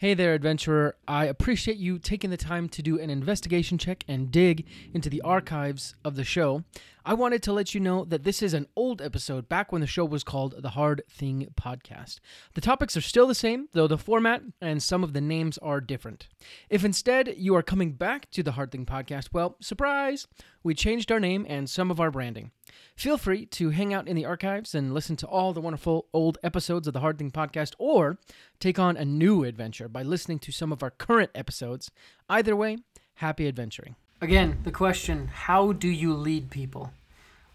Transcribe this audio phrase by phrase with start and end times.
[0.00, 0.94] Hey there, adventurer.
[1.08, 5.20] I appreciate you taking the time to do an investigation check and dig into the
[5.22, 6.62] archives of the show.
[7.08, 9.86] I wanted to let you know that this is an old episode back when the
[9.86, 12.20] show was called the Hard Thing Podcast.
[12.52, 15.80] The topics are still the same, though the format and some of the names are
[15.80, 16.28] different.
[16.68, 20.26] If instead you are coming back to the Hard Thing Podcast, well, surprise,
[20.62, 22.50] we changed our name and some of our branding.
[22.94, 26.36] Feel free to hang out in the archives and listen to all the wonderful old
[26.42, 28.18] episodes of the Hard Thing Podcast, or
[28.60, 31.90] take on a new adventure by listening to some of our current episodes.
[32.28, 32.76] Either way,
[33.14, 33.96] happy adventuring.
[34.20, 36.92] Again, the question how do you lead people?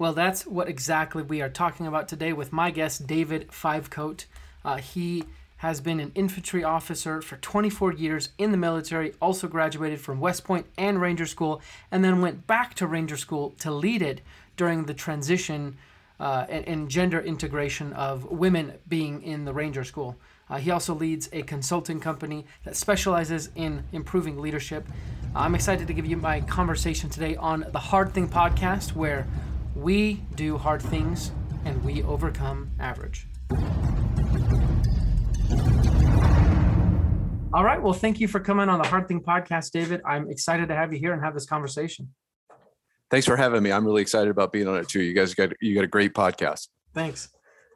[0.03, 4.25] Well, that's what exactly we are talking about today with my guest, David Fivecoat.
[4.65, 5.23] Uh, he
[5.59, 10.43] has been an infantry officer for 24 years in the military, also graduated from West
[10.43, 14.19] Point and Ranger School, and then went back to Ranger School to lead it
[14.57, 15.77] during the transition
[16.19, 20.17] uh, and, and, gender integration of women being in the Ranger School.
[20.49, 24.85] Uh, he also leads a consulting company that specializes in improving leadership.
[25.33, 29.25] I'm excited to give you my conversation today on the Hard Thing podcast, where
[29.75, 31.31] we do hard things
[31.65, 33.27] and we overcome average.
[37.53, 37.81] All right.
[37.81, 40.01] Well, thank you for coming on the Hard Thing podcast, David.
[40.05, 42.09] I'm excited to have you here and have this conversation.
[43.11, 43.71] Thanks for having me.
[43.71, 45.03] I'm really excited about being on it too.
[45.03, 46.67] You guys got you got a great podcast.
[46.95, 47.29] Thanks.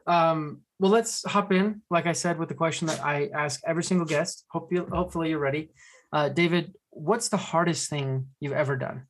[0.07, 1.81] Um, well, let's hop in.
[1.91, 4.45] Like I said, with the question that I ask every single guest.
[4.49, 5.69] Hope you, hopefully you're ready.
[6.11, 9.03] Uh, David, what's the hardest thing you've ever done?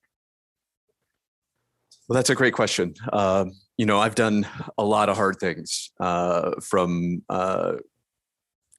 [2.08, 2.94] Well, that's a great question.
[3.12, 3.46] Uh,
[3.78, 7.74] you know, I've done a lot of hard things uh, from uh,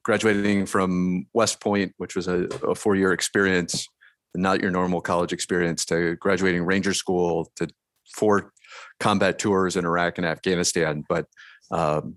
[0.03, 3.87] graduating from West Point, which was a, a four year experience,
[4.35, 7.67] not your normal college experience, to graduating Ranger School, to
[8.15, 8.51] four
[8.99, 11.03] combat tours in Iraq and Afghanistan.
[11.07, 11.27] But
[11.71, 12.15] um,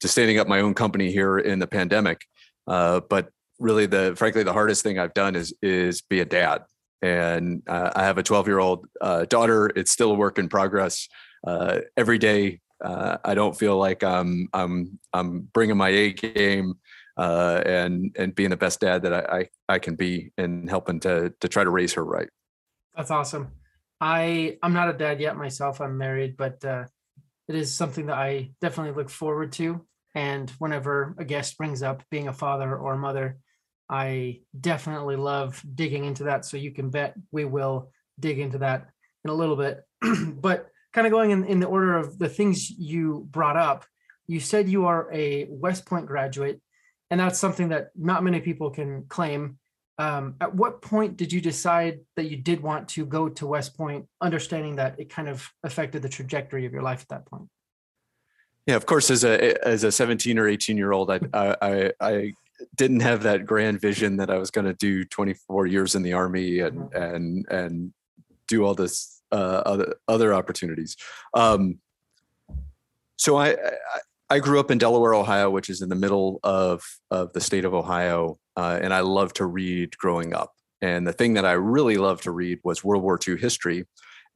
[0.00, 2.26] to standing up my own company here in the pandemic.
[2.66, 6.62] Uh, but really, the frankly, the hardest thing I've done is is be a dad
[7.02, 9.66] and uh, I have a 12 year old uh, daughter.
[9.74, 11.08] It's still a work in progress.
[11.46, 16.74] Uh, every day, uh, I don't feel like I'm I'm I'm bringing my A game
[17.16, 21.00] uh, and and being the best dad that I, I, I can be and helping
[21.00, 22.28] to to try to raise her right.
[22.96, 23.52] That's awesome.
[24.00, 25.80] I I'm not a dad yet myself.
[25.80, 26.84] I'm married, but uh,
[27.48, 29.86] it is something that I definitely look forward to.
[30.14, 33.38] And whenever a guest brings up being a father or a mother,
[33.88, 36.44] I definitely love digging into that.
[36.44, 38.88] So you can bet we will dig into that
[39.24, 39.80] in a little bit.
[40.40, 43.84] but kind of going in, in the order of the things you brought up,
[44.26, 46.60] you said you are a West Point graduate,
[47.10, 49.58] and that's something that not many people can claim.
[49.98, 53.76] Um, at what point did you decide that you did want to go to West
[53.76, 57.48] Point, understanding that it kind of affected the trajectory of your life at that point?
[58.66, 59.10] Yeah, of course.
[59.10, 62.32] As a as a seventeen or eighteen year old, I I I
[62.74, 66.12] didn't have that grand vision that I was going to do 24 years in the
[66.12, 67.02] army and mm-hmm.
[67.02, 67.92] and and
[68.48, 70.96] do all this uh, other other opportunities.
[71.34, 71.78] Um,
[73.16, 73.56] so I, I,
[74.28, 77.64] I grew up in Delaware, Ohio, which is in the middle of of the state
[77.64, 80.52] of Ohio, uh, and I loved to read growing up.
[80.82, 83.84] And the thing that I really loved to read was World War II history,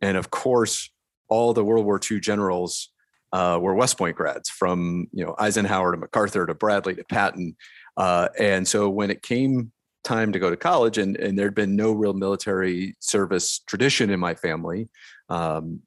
[0.00, 0.91] and of course,
[1.28, 2.91] all the World War II generals
[3.32, 7.56] uh, were West Point grads, from you know Eisenhower to MacArthur to Bradley to Patton,
[7.96, 11.76] uh, and so when it came time to go to college, and, and there'd been
[11.76, 14.88] no real military service tradition in my family,
[15.28, 15.80] um,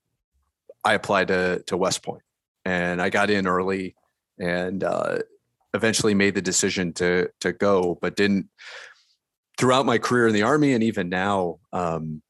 [0.86, 2.22] I applied to, to West Point
[2.66, 3.96] and I got in early
[4.40, 5.20] and uh,
[5.74, 8.50] eventually made the decision to, to go, but didn't
[9.58, 12.22] throughout my career in the army and even now, um,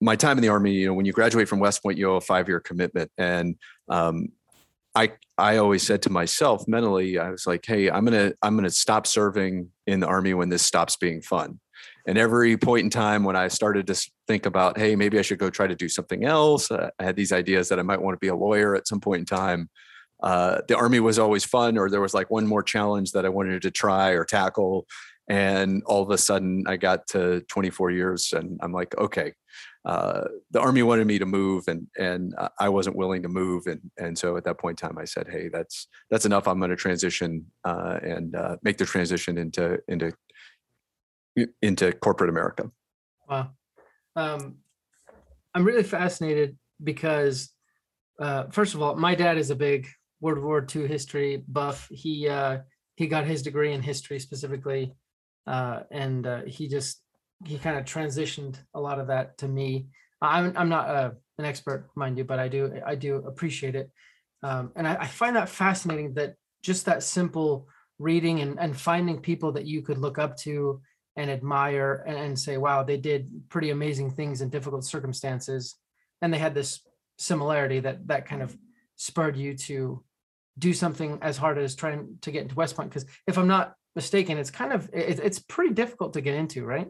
[0.00, 2.16] my time in the army, you know, when you graduate from West Point, you owe
[2.16, 3.10] a five year commitment.
[3.18, 3.56] And
[3.88, 4.28] um,
[4.94, 8.70] I I always said to myself mentally, I was like, hey, I'm gonna I'm gonna
[8.70, 11.60] stop serving in the army when this stops being fun.
[12.06, 15.38] And every point in time when I started to think about, hey, maybe I should
[15.38, 18.14] go try to do something else, uh, I had these ideas that I might want
[18.14, 19.68] to be a lawyer at some point in time.
[20.22, 23.28] Uh, the army was always fun, or there was like one more challenge that I
[23.28, 24.86] wanted to try or tackle.
[25.28, 29.34] And all of a sudden, I got to 24 years, and I'm like, okay,
[29.84, 33.80] uh, the army wanted me to move and and I wasn't willing to move and
[33.96, 36.70] and so at that point in time I said hey that's that's enough I'm going
[36.70, 40.12] to transition uh, and uh, make the transition into into
[41.62, 42.70] into corporate America.
[43.26, 43.52] Wow,
[44.16, 44.58] um,
[45.54, 47.50] I'm really fascinated because
[48.20, 49.88] uh, first of all my dad is a big
[50.20, 51.88] World War II history buff.
[51.90, 52.58] He uh,
[52.96, 54.94] he got his degree in history specifically
[55.46, 57.00] and he just
[57.44, 59.86] he kind of transitioned a lot of that to me.
[60.20, 63.74] I'm I'm not a, uh, an expert, mind you, but I do I do appreciate
[63.74, 63.90] it,
[64.42, 67.66] um, and I, I, find that fascinating that just that simple
[67.98, 70.80] reading and, and finding people that you could look up to
[71.16, 75.76] and admire and, and say, wow, they did pretty amazing things in difficult circumstances.
[76.22, 76.80] And they had this
[77.18, 78.56] similarity that that kind of
[78.96, 80.02] spurred you to
[80.58, 82.90] do something as hard as trying to get into West Point.
[82.90, 86.64] Because if I'm not mistaken, it's kind of it, it's pretty difficult to get into,
[86.64, 86.88] right?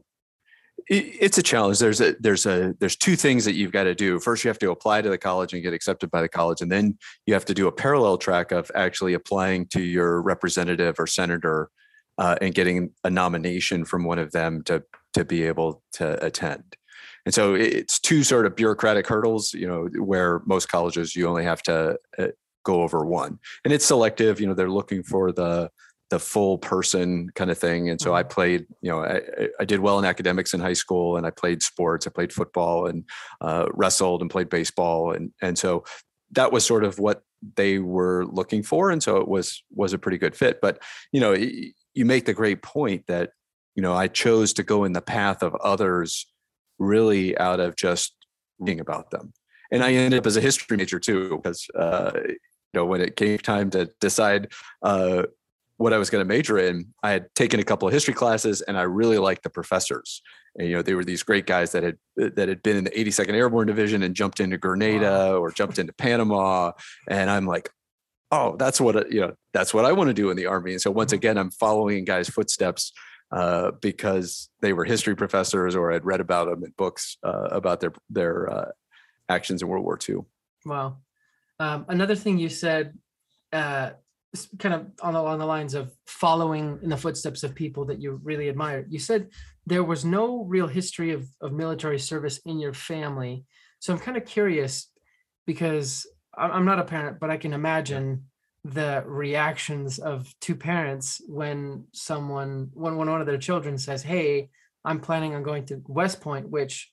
[0.89, 1.79] It's a challenge.
[1.79, 4.19] There's a there's a there's two things that you've got to do.
[4.21, 6.71] First you have to apply to the college and get accepted by the college and
[6.71, 11.07] then you have to do a parallel track of actually applying to your representative or
[11.07, 11.71] senator
[12.19, 14.83] uh, and getting a nomination from one of them to
[15.15, 16.77] to be able to attend.
[17.27, 21.45] And so it's two sort of bureaucratic hurdles you know where most colleges you only
[21.45, 22.29] have to uh,
[22.65, 23.39] go over one.
[23.65, 25.71] And it's selective you know they're looking for the
[26.11, 27.89] the full person kind of thing.
[27.89, 28.31] And so I mm-hmm.
[28.31, 29.21] played, you know, I,
[29.61, 32.07] I did well in academics in high school and I played sports.
[32.07, 33.05] I played football and
[33.41, 35.13] uh, wrestled and played baseball.
[35.13, 35.85] And, and so
[36.33, 37.23] that was sort of what
[37.57, 38.91] they were looking for.
[38.91, 40.61] And so it was, was a pretty good fit.
[40.61, 43.31] But, you know, you make the great point that,
[43.77, 46.27] you know, I chose to go in the path of others
[46.79, 48.15] really out of just
[48.63, 49.33] being about them.
[49.71, 53.17] And I ended up as a history major too, because, uh, you know, when it
[53.17, 54.53] came time to decide
[54.83, 55.25] uh,
[55.81, 58.61] what I was going to major in, I had taken a couple of history classes
[58.61, 60.21] and I really liked the professors.
[60.55, 62.91] And, you know, they were these great guys that had that had been in the
[62.91, 65.39] 82nd Airborne Division and jumped into Grenada wow.
[65.39, 66.73] or jumped into Panama.
[67.09, 67.71] And I'm like,
[68.31, 70.73] oh, that's what you know, that's what I want to do in the army.
[70.73, 71.17] And so once mm-hmm.
[71.17, 72.93] again, I'm following guys' footsteps
[73.33, 77.81] uh, because they were history professors or I'd read about them in books uh, about
[77.81, 78.71] their their uh,
[79.31, 80.17] actions in World War II.
[80.67, 80.99] Wow.
[81.59, 82.99] Um, another thing you said
[83.51, 83.91] uh,
[84.59, 88.01] kind of on the, along the lines of following in the footsteps of people that
[88.01, 88.87] you really admire.
[88.89, 89.29] You said
[89.67, 93.45] there was no real history of, of military service in your family.
[93.81, 94.91] So I'm kind of curious
[95.47, 96.07] because
[96.37, 98.25] I'm not a parent, but I can imagine
[98.65, 104.51] the reactions of two parents when someone, when, when one of their children says, Hey,
[104.85, 106.93] I'm planning on going to West Point, which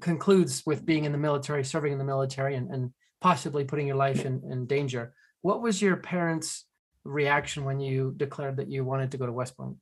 [0.00, 3.96] concludes with being in the military, serving in the military, and, and possibly putting your
[3.96, 5.12] life in, in danger.
[5.42, 6.66] What was your parents'
[7.04, 9.76] reaction when you declared that you wanted to go to West Point?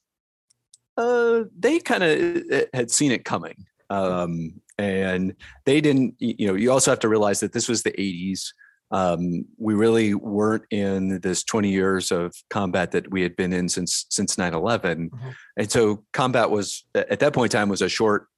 [0.97, 3.67] Uh, they kind of eh, eh, had seen it coming.
[3.91, 5.35] Um, and
[5.65, 8.53] they didn't, you know, you also have to realize that this was the 80s.
[8.91, 13.69] Um, we really weren't in this 20 years of combat that we had been in
[13.69, 15.29] since since 9-11 mm-hmm.
[15.59, 18.29] and so combat was at that point in time was a short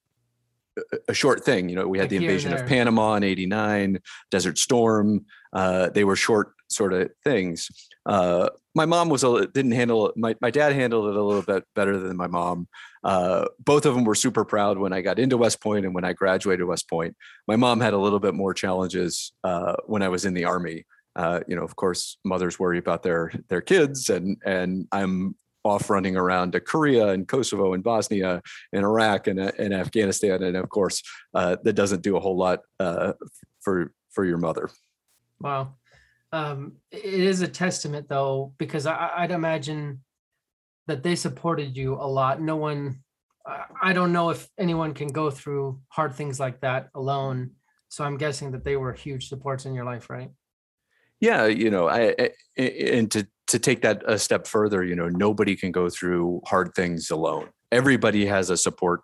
[1.09, 4.01] a short thing you know we had like the invasion of panama in 89
[4.33, 7.69] desert storm uh, they were short sort of things.
[8.07, 11.65] Uh, my mom was a didn't handle my my dad handled it a little bit
[11.75, 12.69] better than my mom.
[13.03, 16.05] Uh, both of them were super proud when I got into West Point and when
[16.05, 17.17] I graduated West Point.
[17.49, 20.87] My mom had a little bit more challenges uh, when I was in the army.
[21.17, 25.35] Uh, you know, of course, mothers worry about their their kids, and and I'm
[25.65, 28.41] off running around to Korea and Kosovo and Bosnia
[28.73, 31.03] and Iraq and, and Afghanistan, and of course,
[31.35, 33.15] uh, that doesn't do a whole lot uh,
[33.61, 34.71] for for your mother.
[35.41, 35.75] Wow
[36.33, 40.03] um, it is a testament though, because I, I'd imagine
[40.87, 42.41] that they supported you a lot.
[42.41, 43.03] No one,
[43.83, 47.53] I don't know if anyone can go through hard things like that alone.
[47.89, 50.31] So I'm guessing that they were huge supports in your life, right?
[51.21, 55.09] Yeah, you know, I, I and to to take that a step further, you know,
[55.09, 57.49] nobody can go through hard things alone.
[57.73, 59.01] Everybody has a support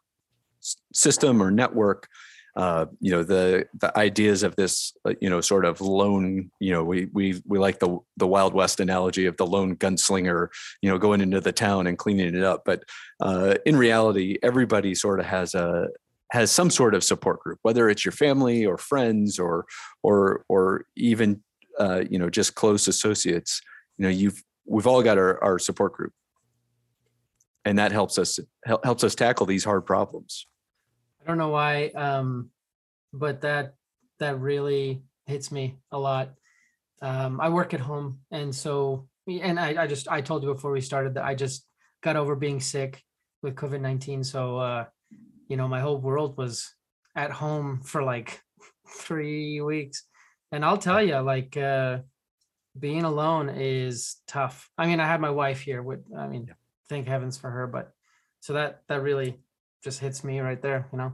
[0.93, 2.09] system or network
[2.57, 6.73] uh, you know the the ideas of this uh, you know sort of lone you
[6.73, 10.49] know we we we like the the wild west analogy of the lone gunslinger
[10.81, 12.63] you know going into the town and cleaning it up.
[12.65, 12.83] But
[13.21, 15.89] uh, in reality everybody sort of has a
[16.33, 19.67] has some sort of support group whether it's your family or friends or
[20.03, 21.43] or or even
[21.79, 23.61] uh, you know just close associates
[23.99, 26.13] you know you've we've all got our, our support group.
[27.65, 30.47] And that helps us helps us tackle these hard problems
[31.27, 32.51] I don't know why, um,
[33.13, 33.75] but that
[34.21, 36.31] that really hits me a lot.
[37.03, 40.71] Um, I work at home, and so and I, I just I told you before
[40.71, 41.67] we started that I just
[42.01, 43.03] got over being sick
[43.43, 44.23] with COVID nineteen.
[44.23, 44.85] So uh,
[45.49, 46.73] you know, my whole world was
[47.17, 48.41] at home for like
[48.89, 50.05] three weeks,
[50.53, 51.99] and I'll tell you, like uh,
[52.79, 54.71] being alone is tough.
[54.79, 55.83] I mean, I had my wife here.
[55.83, 56.55] With I mean,
[56.89, 57.91] thank heavens for her, but
[58.39, 59.41] so that that really
[59.87, 61.13] just hits me right there, you know.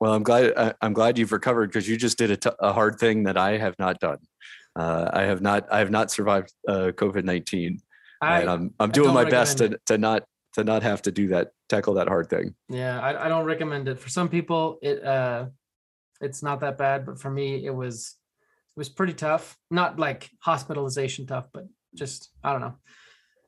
[0.00, 2.98] Well, I'm glad I'm glad you've recovered because you just did a, t- a hard
[2.98, 4.18] thing that I have not done.
[4.74, 7.80] Uh, I have not I have not survived uh, COVID nineteen,
[8.22, 10.24] and I'm I'm doing my best to, to not
[10.54, 12.54] to not have to do that tackle that hard thing.
[12.70, 13.98] Yeah, I, I don't recommend it.
[13.98, 15.46] For some people, it uh,
[16.22, 18.14] it's not that bad, but for me, it was
[18.76, 19.58] it was pretty tough.
[19.70, 22.76] Not like hospitalization tough, but just I don't know.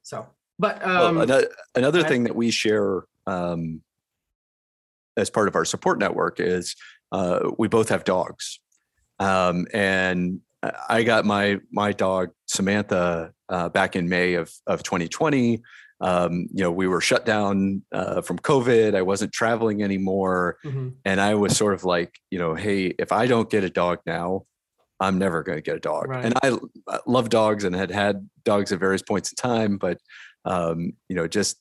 [0.03, 0.27] So
[0.59, 3.83] But um, well, another, another I- thing that we share um,
[5.21, 6.75] as part of our support network is
[7.13, 8.59] uh, we both have dogs,
[9.19, 10.41] um, and
[10.89, 15.63] I- got my my dog Samantha uh, back in May of of 2020.
[16.03, 18.95] Um, you know, we were shut down uh, from COVID.
[18.95, 23.13] I wasn't traveling anymore, mhm, and I was sort of like, you know, hey, if
[23.13, 24.45] I don't get a dog now,
[24.99, 26.09] I'm never going to get a dog.
[26.09, 26.25] Right.
[26.25, 26.57] And I
[27.07, 29.99] love dogs and had had dogs at various points in time, but
[30.47, 31.59] um, you know, just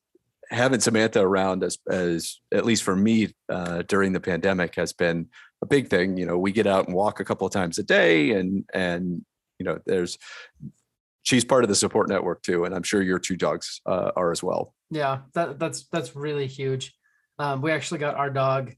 [0.49, 5.27] having Samantha around as as at least for me uh, during the pandemic has been
[5.61, 6.17] a big thing.
[6.17, 9.25] You know, we get out and walk a couple of times a day, and and
[9.59, 10.17] you know, there's
[11.23, 14.31] she's part of the support network too, and I'm sure your two dogs uh, are
[14.31, 14.73] as well.
[14.89, 16.93] yeah, that that's that's really huge.
[17.37, 18.73] Um, we actually got our dog,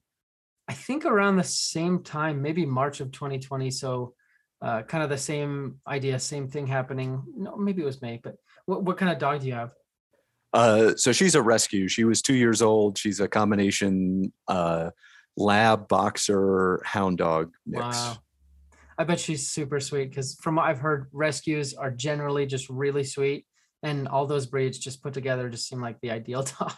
[0.67, 3.71] I think around the same time, maybe March of 2020.
[3.71, 4.13] So,
[4.61, 7.23] uh, kind of the same idea, same thing happening.
[7.35, 8.19] No, maybe it was May.
[8.21, 8.35] But
[8.65, 9.73] what what kind of dog do you have?
[10.53, 11.87] Uh, so she's a rescue.
[11.87, 12.97] She was two years old.
[12.97, 14.89] She's a combination uh,
[15.37, 17.81] lab boxer hound dog mix.
[17.81, 18.17] Wow.
[18.97, 23.03] I bet she's super sweet because from what I've heard, rescues are generally just really
[23.03, 23.45] sweet.
[23.83, 26.73] And all those breeds just put together just seem like the ideal dog.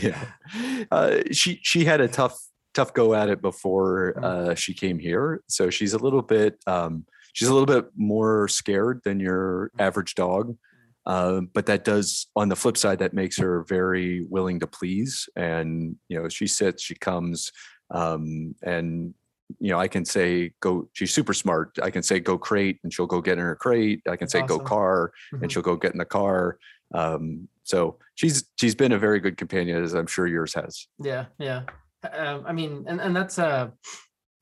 [0.00, 0.24] Yeah,
[0.90, 2.38] uh, she she had a tough
[2.74, 4.24] tough go at it before Mm.
[4.24, 5.42] uh, she came here.
[5.48, 10.14] So she's a little bit um, she's a little bit more scared than your average
[10.14, 10.56] dog.
[11.06, 15.28] Uh, but that does on the flip side that makes her very willing to please
[15.36, 17.52] and you know she sits she comes
[17.90, 19.12] um, and
[19.60, 22.92] you know i can say go she's super smart i can say go crate and
[22.92, 24.66] she'll go get in her crate i can say go awesome.
[24.66, 25.42] car Mhm.
[25.42, 26.58] and she'll go get in the car
[26.94, 31.26] um, so she's she's been a very good companion as i'm sure yours has Yeah,
[31.38, 31.62] yeah.
[32.12, 33.72] Um, I mean, and, and that's a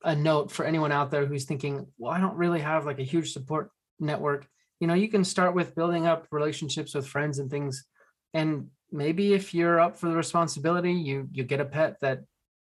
[0.03, 3.03] a note for anyone out there who's thinking, well, I don't really have like a
[3.03, 4.45] huge support network.
[4.83, 7.85] You know, you can start with building up relationships with friends and things.
[8.33, 12.19] And maybe if you're up for the responsibility, you you get a pet that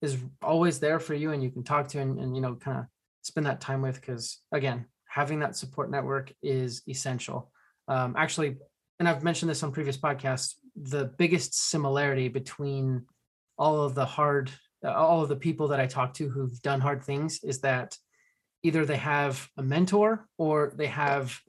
[0.03, 2.81] is always there for you and you can talk to and, and you know, kind
[2.81, 2.85] of
[3.23, 4.03] spend that time with.
[4.03, 7.51] Cause again, having that support network is essential.
[7.89, 8.59] Um, actually,
[8.99, 13.07] and I've mentioned this on previous podcasts, the biggest similarity between
[13.57, 14.51] all of the hard
[14.85, 17.97] uh, all of the people that i talk to who've done hard things is that
[18.63, 21.41] either they have a mentor or they have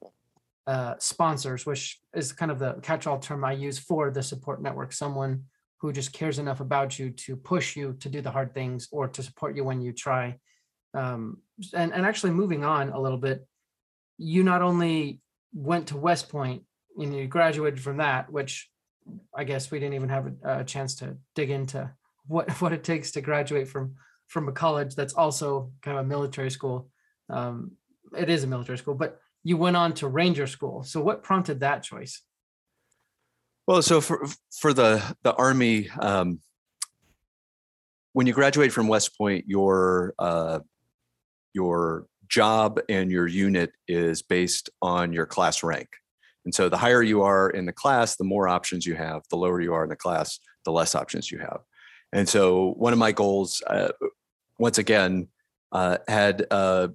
[0.66, 4.92] uh, sponsors which is kind of the catch-all term i use for the support network
[4.92, 5.44] someone
[5.80, 9.06] who just cares enough about you to push you to do the hard things or
[9.06, 10.36] to support you when you try
[10.94, 11.38] um,
[11.74, 13.46] and, and actually moving on a little bit
[14.16, 15.20] you not only
[15.52, 16.60] went to west and
[16.96, 18.70] you you graduated from that which
[19.34, 21.90] i guess we didn't even have a, a chance to dig into
[22.26, 23.94] what what it takes to graduate from
[24.28, 26.88] from a college that's also kind of a military school.
[27.28, 27.72] Um,
[28.16, 30.82] it is a military school, but you went on to Ranger School.
[30.82, 32.22] So what prompted that choice?
[33.66, 34.26] Well, so for
[34.58, 36.40] for the the army, um,
[38.12, 40.60] when you graduate from West Point, your uh,
[41.52, 45.88] your job and your unit is based on your class rank,
[46.44, 49.22] and so the higher you are in the class, the more options you have.
[49.30, 51.60] The lower you are in the class, the less options you have.
[52.12, 53.92] And so one of my goals, uh,
[54.58, 55.28] once again,
[55.72, 56.88] uh, had uh,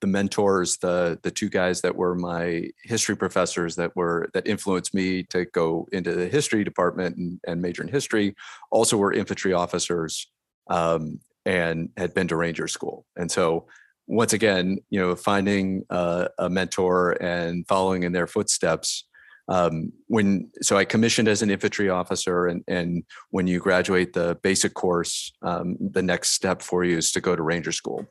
[0.00, 4.94] the mentors, the the two guys that were my history professors that were that influenced
[4.94, 8.34] me to go into the history department and, and major in history,
[8.70, 10.30] also were infantry officers
[10.68, 13.06] um, and had been to Ranger School.
[13.16, 13.66] And so
[14.06, 19.04] once again, you know, finding uh, a mentor and following in their footsteps.
[19.48, 24.36] Um, when so I commissioned as an infantry officer, and and when you graduate the
[24.42, 28.04] basic course, um, the next step for you is to go to Ranger School.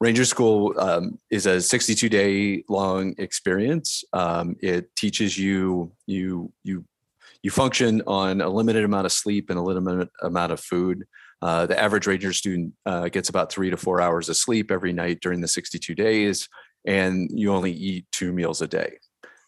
[0.00, 4.04] Ranger School um, is a 62 day long experience.
[4.12, 6.84] Um, it teaches you you you
[7.42, 11.04] you function on a limited amount of sleep and a limited amount of food.
[11.42, 14.92] Uh, the average Ranger student uh, gets about three to four hours of sleep every
[14.92, 16.48] night during the 62 days,
[16.86, 18.98] and you only eat two meals a day.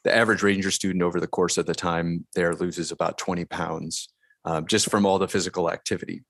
[0.04, 4.08] The average Ranger student over the course of the time there loses about 20 pounds
[4.44, 6.22] um, just from all the physical activity.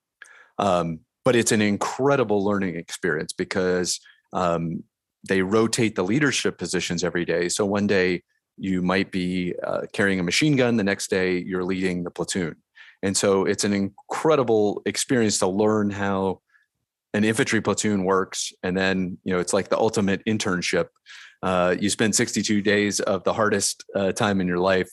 [0.59, 3.99] Um, but it's an incredible learning experience because
[4.33, 4.85] um,
[5.29, 7.49] they rotate the leadership positions every day.
[7.49, 8.23] So one day
[8.57, 12.55] you might be uh, carrying a machine gun, the next day you're leading the platoon.
[13.03, 16.43] And so it's an incredible experience to learn how
[17.13, 18.53] an infantry platoon works.
[18.63, 20.87] And then, you know, it's like the ultimate internship.
[21.43, 24.91] Uh, you spend 62 days of the hardest uh, time in your life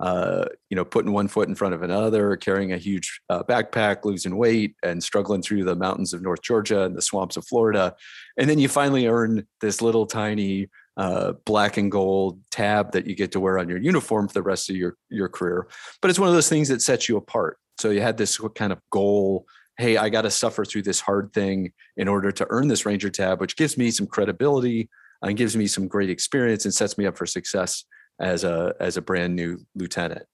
[0.00, 4.04] uh, you know, putting one foot in front of another, carrying a huge uh, backpack,
[4.04, 7.94] losing weight, and struggling through the mountains of North Georgia and the swamps of Florida,
[8.38, 13.14] and then you finally earn this little tiny uh, black and gold tab that you
[13.14, 15.68] get to wear on your uniform for the rest of your your career.
[16.00, 17.58] But it's one of those things that sets you apart.
[17.78, 19.46] So you had this kind of goal.
[19.76, 23.10] Hey, I got to suffer through this hard thing in order to earn this Ranger
[23.10, 24.88] tab, which gives me some credibility
[25.22, 27.84] and gives me some great experience and sets me up for success
[28.20, 30.26] as a as a brand new lieutenant.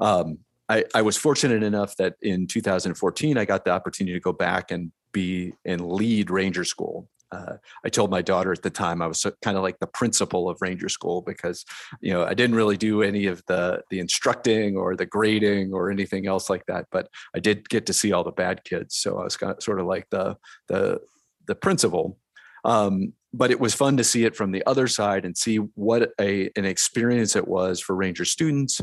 [0.00, 0.38] Um,
[0.68, 4.70] I, I was fortunate enough that in 2014 I got the opportunity to go back
[4.70, 7.08] and be and lead Ranger School.
[7.30, 10.50] Uh, I told my daughter at the time I was kind of like the principal
[10.50, 11.64] of Ranger School because,
[12.00, 15.90] you know, I didn't really do any of the the instructing or the grading or
[15.90, 16.86] anything else like that.
[16.90, 19.62] But I did get to see all the bad kids, so I was kind of,
[19.62, 20.36] sort of like the
[20.68, 21.00] the
[21.46, 22.18] the principal.
[22.64, 26.10] Um, but it was fun to see it from the other side and see what
[26.20, 28.80] a an experience it was for Ranger students.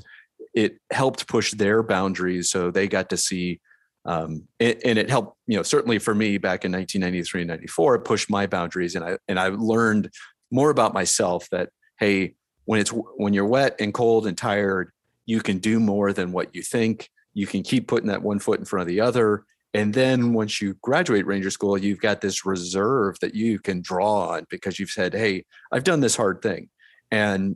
[0.53, 3.59] It helped push their boundaries, so they got to see
[4.05, 7.95] um, and, and, it helped you know certainly for me back in 1993 and 94
[7.95, 10.09] it pushed my boundaries and i and i learned
[10.51, 12.33] more about myself that hey
[12.65, 14.91] when it's when you're wet and cold and tired
[15.25, 18.59] you can do more than what you think you can keep putting that one foot
[18.59, 22.45] in front of the other and then once you graduate ranger school you've got this
[22.45, 26.69] reserve that you can draw on because you've said hey i've done this hard thing
[27.11, 27.55] and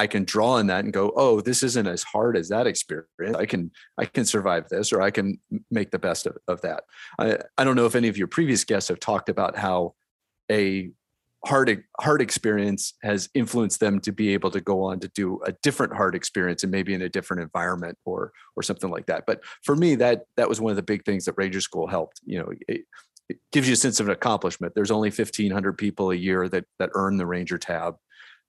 [0.00, 3.36] I can draw on that and go, oh, this isn't as hard as that experience.
[3.36, 5.38] I can I can survive this, or I can
[5.70, 6.84] make the best of, of that.
[7.18, 9.94] I, I don't know if any of your previous guests have talked about how
[10.50, 10.90] a
[11.46, 15.52] hard hard experience has influenced them to be able to go on to do a
[15.62, 19.24] different hard experience and maybe in a different environment or or something like that.
[19.26, 22.20] But for me, that that was one of the big things that Ranger School helped.
[22.24, 22.82] You know, it,
[23.28, 24.74] it gives you a sense of an accomplishment.
[24.74, 27.96] There's only 1,500 people a year that that earn the Ranger tab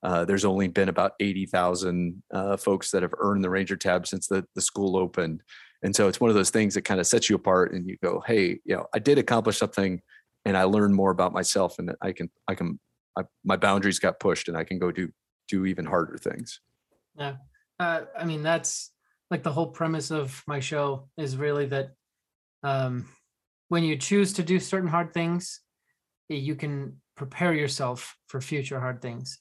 [0.02, 4.26] uh, there's only been about 80,000 uh, folks that have earned the Ranger tab since
[4.26, 5.42] the, the school opened.
[5.82, 7.96] And so it's one of those things that kind of sets you apart and you
[8.02, 10.00] go, hey, you know, I did accomplish something
[10.44, 12.78] and I learned more about myself and I can, I can,
[13.16, 15.10] I, my boundaries got pushed and I can go do,
[15.48, 16.60] do even harder things.
[17.16, 17.36] Yeah.
[17.78, 18.92] Uh, I mean, that's
[19.30, 21.90] like the whole premise of my show is really that
[22.62, 23.08] um,
[23.68, 25.60] when you choose to do certain hard things,
[26.28, 29.38] you can prepare yourself for future hard things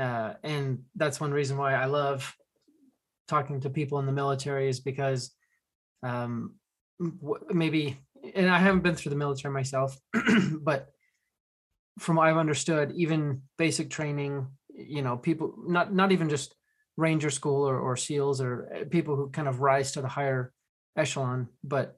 [0.00, 2.34] uh, and that's one reason why I love
[3.28, 5.30] talking to people in the military is because
[6.02, 6.54] um,
[7.50, 7.98] maybe,
[8.34, 9.96] and I haven't been through the military myself,
[10.60, 10.88] but
[11.98, 16.54] from what I've understood, even basic training, you know, people not not even just
[16.96, 20.52] ranger school or, or SEALs or uh, people who kind of rise to the higher
[20.96, 21.96] echelon, but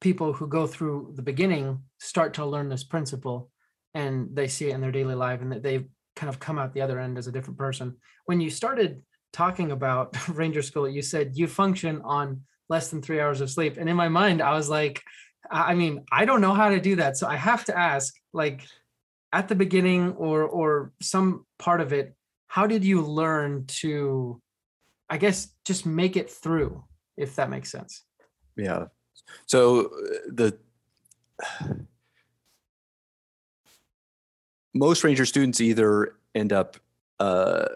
[0.00, 3.50] people who go through the beginning start to learn this principle
[3.94, 6.72] and they see it in their daily life and that they kind of come out
[6.72, 7.96] the other end as a different person.
[8.26, 9.02] When you started
[9.32, 13.76] talking about Ranger School, you said you function on less than three hours of sleep.
[13.78, 15.02] And in my mind, I was like,
[15.50, 17.16] I mean, I don't know how to do that.
[17.16, 18.66] So I have to ask, like
[19.32, 22.14] at the beginning or or some part of it,
[22.46, 24.40] how did you learn to,
[25.08, 26.84] I guess, just make it through,
[27.16, 28.04] if that makes sense?
[28.56, 28.86] Yeah.
[29.46, 29.88] So uh,
[30.32, 30.58] the
[34.74, 36.76] most ranger students either end up
[37.20, 37.66] uh,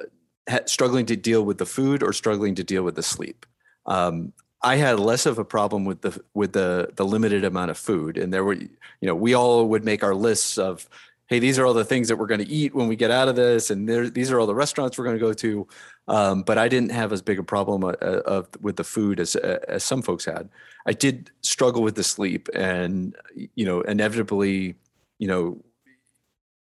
[0.67, 3.47] struggling to deal with the food or struggling to deal with the sleep.
[3.87, 7.79] Um, I had less of a problem with the with the the limited amount of
[7.79, 8.69] food, and there were you
[9.03, 10.89] know we all would make our lists of
[11.27, 13.29] hey these are all the things that we're going to eat when we get out
[13.29, 15.67] of this, and there, these are all the restaurants we're going to go to.
[16.09, 19.19] Um, but I didn't have as big a problem uh, uh, of with the food
[19.19, 20.49] as uh, as some folks had.
[20.87, 24.77] I did struggle with the sleep, and you know inevitably
[25.19, 25.63] you know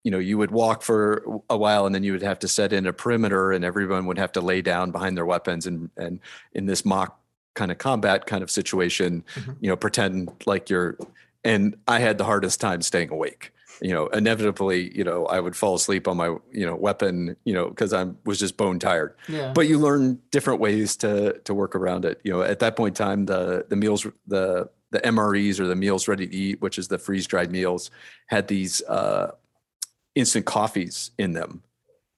[0.03, 2.73] you know you would walk for a while and then you would have to set
[2.73, 6.19] in a perimeter and everyone would have to lay down behind their weapons and and
[6.53, 7.22] in this mock
[7.53, 9.51] kind of combat kind of situation mm-hmm.
[9.59, 10.97] you know pretend like you're
[11.43, 15.55] and i had the hardest time staying awake you know inevitably you know i would
[15.55, 19.15] fall asleep on my you know weapon you know because i was just bone tired
[19.27, 19.51] yeah.
[19.53, 22.99] but you learn different ways to to work around it you know at that point
[22.99, 26.77] in time the the meals the the mres or the meals ready to eat which
[26.77, 27.89] is the freeze dried meals
[28.27, 29.31] had these uh
[30.15, 31.63] instant coffees in them.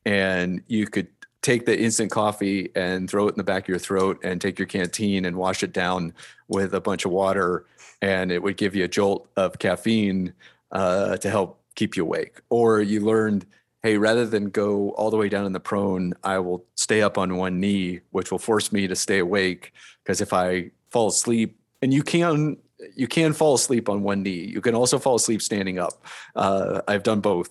[0.06, 1.08] And you could
[1.46, 4.58] take the instant coffee and throw it in the back of your throat and take
[4.58, 6.12] your canteen and wash it down
[6.48, 7.68] with a bunch of water.
[8.02, 10.34] And it would give you a jolt of caffeine
[10.72, 12.42] uh, to help keep you awake.
[12.50, 13.46] Or you learned,
[13.84, 17.18] hey, rather than go all the way down in the prone, I will stay up
[17.20, 19.72] on one knee, which will force me to stay awake.
[20.04, 22.58] Because if I fall asleep, and you can
[22.96, 24.46] you can fall asleep on one knee.
[24.46, 26.04] You can also fall asleep standing up.
[26.36, 27.50] Uh, I've done both.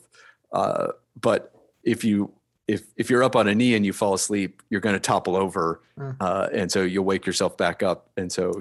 [0.52, 0.88] Uh,
[1.20, 2.33] but if you
[2.66, 5.37] if if you're up on a knee and you fall asleep, you're going to topple
[5.37, 6.16] over, mm.
[6.20, 8.55] uh, and so you'll wake yourself back up, and so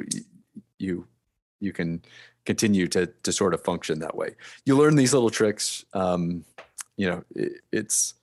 [0.78, 1.08] you
[1.60, 2.02] you can
[2.46, 4.36] continue to to sort of function that way.
[4.66, 5.86] You learn these little tricks.
[5.94, 6.44] Um,
[6.98, 8.16] you know, it, it's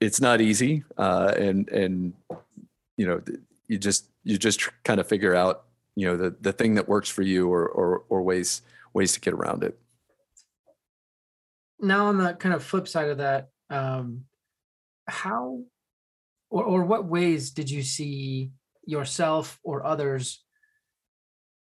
[0.00, 2.14] it's not easy, uh, and and
[2.96, 3.22] you know
[3.68, 5.64] you just you just kind of figure out
[5.94, 8.62] you know the the thing that works for you or or or ways
[8.94, 9.78] ways to get around it.
[11.80, 14.24] Now on the kind of flip side of that, um,
[15.08, 15.60] how
[16.50, 18.50] or or what ways did you see
[18.84, 20.44] yourself or others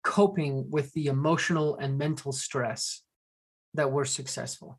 [0.05, 3.03] coping with the emotional and mental stress
[3.75, 4.79] that were successful?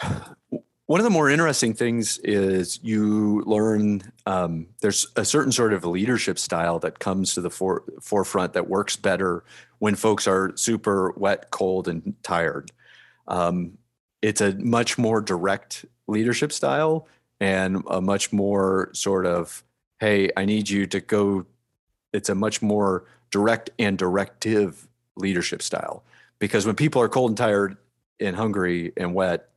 [0.86, 5.84] One of the more interesting things is you learn um, there's a certain sort of
[5.84, 9.44] leadership style that comes to the for, forefront that works better
[9.78, 12.72] when folks are super wet, cold, and tired.
[13.28, 13.78] Um,
[14.22, 17.06] it's a much more direct leadership style
[17.40, 19.64] and a much more sort of,
[19.98, 21.46] hey, I need you to go.
[22.12, 26.02] It's a much more direct and directive leadership style
[26.38, 27.76] because when people are cold and tired
[28.18, 29.48] and hungry and wet,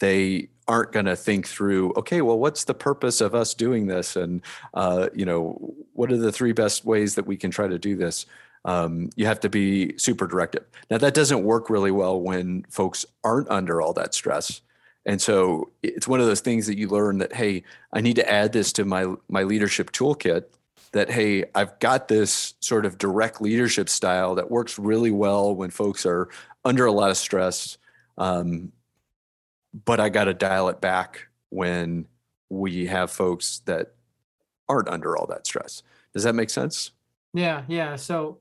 [0.00, 4.16] they aren't going to think through okay well what's the purpose of us doing this
[4.16, 4.42] and
[4.74, 7.96] uh, you know what are the three best ways that we can try to do
[7.96, 8.26] this
[8.64, 13.06] um, you have to be super directive now that doesn't work really well when folks
[13.24, 14.60] aren't under all that stress
[15.06, 18.30] and so it's one of those things that you learn that hey i need to
[18.30, 20.44] add this to my my leadership toolkit
[20.92, 25.70] that hey i've got this sort of direct leadership style that works really well when
[25.70, 26.28] folks are
[26.64, 27.78] under a lot of stress
[28.18, 28.72] um,
[29.84, 32.06] but I got to dial it back when
[32.50, 33.92] we have folks that
[34.68, 35.82] aren't under all that stress.
[36.12, 36.90] Does that make sense?
[37.32, 37.96] Yeah, yeah.
[37.96, 38.38] So,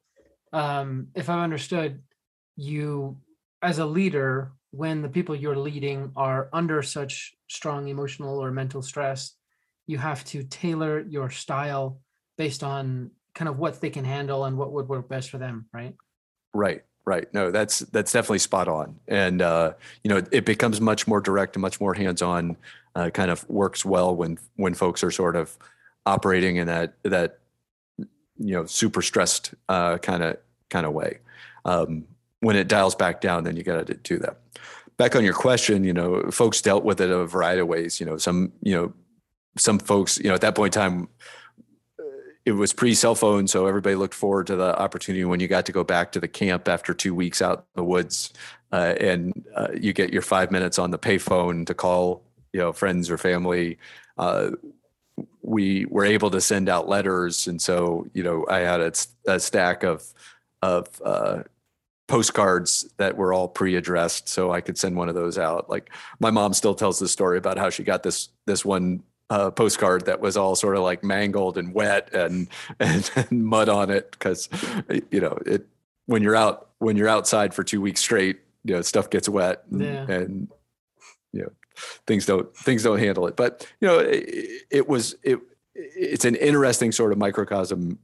[0.54, 2.02] um, if I've understood,
[2.56, 3.18] you
[3.62, 8.82] as a leader, when the people you're leading are under such strong emotional or mental
[8.82, 9.34] stress,
[9.88, 12.00] you have to tailor your style
[12.38, 15.66] based on kind of what they can handle and what would work best for them,
[15.74, 15.96] right?
[16.54, 16.84] Right.
[17.06, 17.34] Right.
[17.34, 19.72] No, that's that's definitely spot on, and uh,
[20.04, 22.58] you know it, becomes much more direct and much more hands-on.
[22.96, 25.58] Uh, kind of works well when when folks are sort of
[26.06, 27.40] operating in that that
[28.40, 30.38] you know super stressed kind of
[30.70, 31.20] kind of way.
[31.66, 32.06] Um,
[32.40, 34.38] when it dials back down, then you got to do that.
[34.98, 38.00] Back on your question, you know, folks dealt with it a variety of ways.
[38.00, 38.94] You know, some you know
[39.58, 41.10] some folks, you know, at that point in time,
[42.46, 45.66] it was pre cell phone, so everybody looked forward to the opportunity when you got
[45.66, 48.32] to go back to the camp after two weeks out in the woods,
[48.72, 52.24] uh, and uh, you get your five minutes on the payphone to call,
[52.54, 53.78] you know, friends or family.
[54.18, 54.52] Uh,
[55.42, 58.92] we were able to send out letters, and so you know, I had a,
[59.28, 60.04] a stack of
[60.62, 61.44] of uh,
[62.08, 65.70] postcards that were all pre-addressed, so I could send one of those out.
[65.70, 69.52] Like my mom still tells the story about how she got this this one uh,
[69.52, 72.48] postcard that was all sort of like mangled and wet and
[72.80, 74.50] and, and mud on it because
[75.12, 75.68] you know it
[76.06, 79.64] when you're out when you're outside for two weeks straight you know stuff gets wet
[79.72, 80.10] and, yeah.
[80.10, 80.48] and
[81.34, 81.52] you know
[82.06, 83.36] things don't things don't handle it.
[83.36, 85.40] But you know it, it was it
[85.76, 88.00] it's an interesting sort of microcosm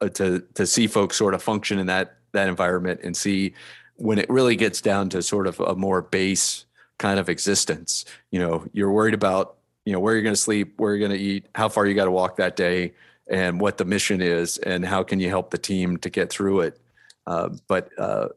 [0.00, 3.54] uh, to to see folks sort of function in that that environment and see
[3.96, 6.64] when it really gets down to sort of a more base
[6.98, 8.04] kind of existence.
[8.30, 11.18] You know you're worried about you know where you're going to sleep where you're going
[11.18, 12.92] to eat how far you got to walk that day
[13.30, 16.60] and what the mission is and how can you help the team to get through
[16.60, 16.80] it.
[17.26, 18.28] Uh, but uh,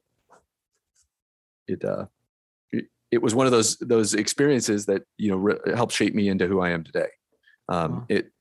[1.67, 2.05] it, uh,
[3.13, 6.47] it, was one of those those experiences that you know re- helped shape me into
[6.47, 7.09] who I am today.
[7.69, 8.05] Um, wow.
[8.09, 8.31] It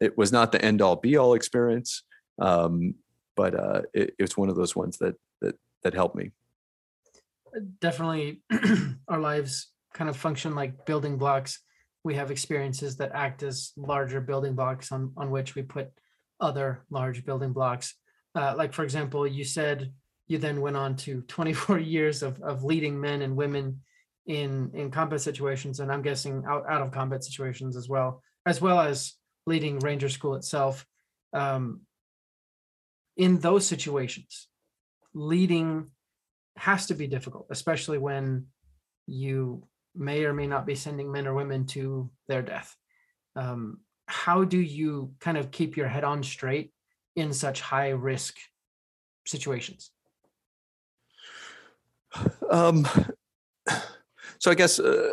[0.00, 2.02] it was not the end all be all experience,
[2.40, 2.94] um,
[3.36, 6.30] but uh, it, it's one of those ones that that that helped me.
[7.80, 8.42] Definitely,
[9.08, 11.60] our lives kind of function like building blocks
[12.02, 15.90] we have experiences that act as larger building blocks on, on which we put
[16.40, 17.94] other large building blocks.
[18.34, 19.92] Uh, like, for example, you said
[20.26, 23.80] you then went on to 24 years of, of leading men and women
[24.30, 28.60] in, in combat situations, and I'm guessing out, out of combat situations as well, as
[28.60, 29.14] well as
[29.44, 30.86] leading Ranger School itself.
[31.32, 31.80] Um,
[33.16, 34.46] in those situations,
[35.14, 35.90] leading
[36.56, 38.46] has to be difficult, especially when
[39.08, 39.66] you
[39.96, 42.76] may or may not be sending men or women to their death.
[43.34, 46.72] Um, how do you kind of keep your head on straight
[47.16, 48.36] in such high risk
[49.26, 49.90] situations?
[52.48, 52.86] Um,
[54.40, 55.12] so I guess uh,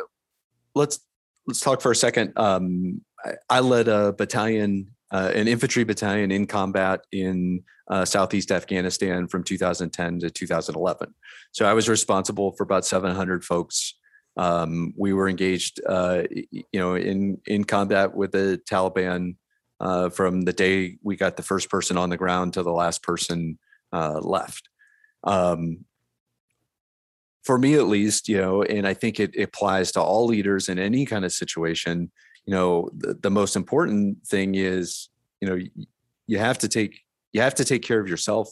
[0.74, 1.00] let's
[1.46, 2.34] let's talk for a second.
[2.36, 8.52] Um, I, I, led a battalion, uh, an infantry battalion in combat in uh, southeast
[8.52, 11.13] Afghanistan from 2010 to 2011.
[11.52, 13.94] So I was responsible for about 700 folks
[14.38, 19.36] um, we were engaged, uh, you know, in in combat with the Taliban
[19.80, 23.02] uh, from the day we got the first person on the ground to the last
[23.04, 23.58] person
[23.92, 24.70] uh, left.
[25.24, 25.86] Um,
[27.48, 30.68] for me at least, you know, and I think it, it applies to all leaders
[30.68, 32.12] in any kind of situation.
[32.46, 35.08] You know, the, the most important thing is,
[35.40, 35.58] you know,
[36.28, 37.00] you have to take
[37.32, 38.50] you have to take care of yourself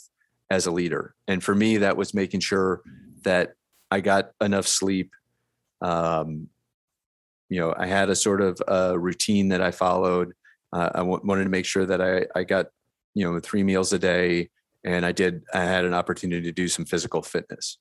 [0.50, 1.14] as a leader.
[1.28, 2.84] And for me, that was making sure
[3.24, 3.56] that
[3.92, 5.12] I got enough sleep.
[5.82, 6.48] Um,
[7.50, 10.32] you know, I had a sort of a routine that I followed.
[10.72, 12.68] Uh, I w- wanted to make sure that I, I got,
[13.14, 14.50] you know, three meals a day
[14.86, 17.78] and I did, I had an opportunity to do some physical fitness.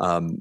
[0.00, 0.40] Um,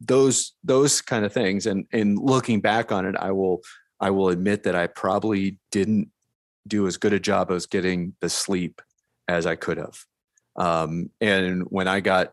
[0.00, 1.66] those, those kind of things.
[1.66, 3.60] And, and looking back on it, I will,
[4.00, 6.10] I will admit that I probably didn't
[6.66, 8.80] do as good a job as getting the sleep
[9.28, 10.04] as I could have.
[10.56, 12.32] Um, and when I got,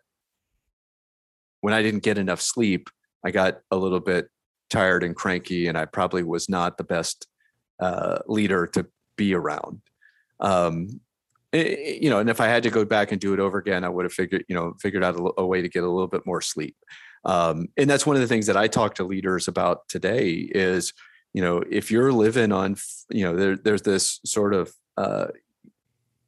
[1.62, 2.90] when I didn't get enough sleep,
[3.26, 4.30] I got a little bit
[4.70, 7.28] tired and cranky, and I probably was not the best
[7.80, 9.82] uh, leader to be around.
[10.40, 11.02] Um,
[11.54, 13.90] you know, and if I had to go back and do it over again, I
[13.90, 16.26] would have figured, you know, figured out a, a way to get a little bit
[16.26, 16.76] more sleep.
[17.26, 20.94] Um, and that's one of the things that I talk to leaders about today is,
[21.34, 22.76] you know, if you're living on,
[23.10, 25.28] you know, there, there's this sort of, uh,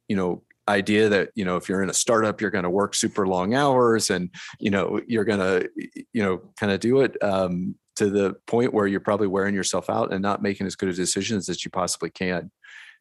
[0.08, 2.94] you know, idea that you know if you're in a startup you're going to work
[2.94, 5.68] super long hours and you know you're going to
[6.12, 9.90] you know kind of do it um, to the point where you're probably wearing yourself
[9.90, 12.52] out and not making as good of decisions as you possibly can.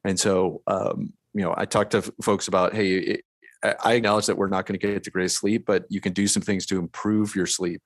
[0.03, 3.21] And so um, you know i talk to folks about hey
[3.63, 6.27] i acknowledge that we're not going to get the greatest sleep but you can do
[6.27, 7.81] some things to improve your sleep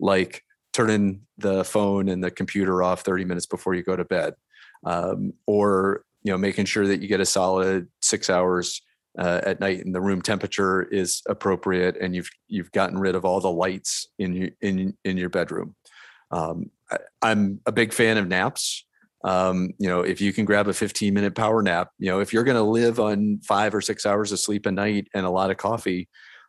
[0.00, 4.34] like turning the phone and the computer off 30 minutes before you go to bed
[4.84, 8.82] um, or you know making sure that you get a solid six hours
[9.18, 13.24] uh, at night and the room temperature is appropriate and you've you've gotten rid of
[13.24, 15.74] all the lights in your in in your bedroom.
[16.30, 16.70] Um,
[17.22, 18.84] I, am a big fan of naps.
[19.24, 22.32] Um, you know, if you can grab a 15 minute power nap, you know, if
[22.32, 25.30] you're going to live on five or six hours of sleep a night and a
[25.30, 26.08] lot of coffee,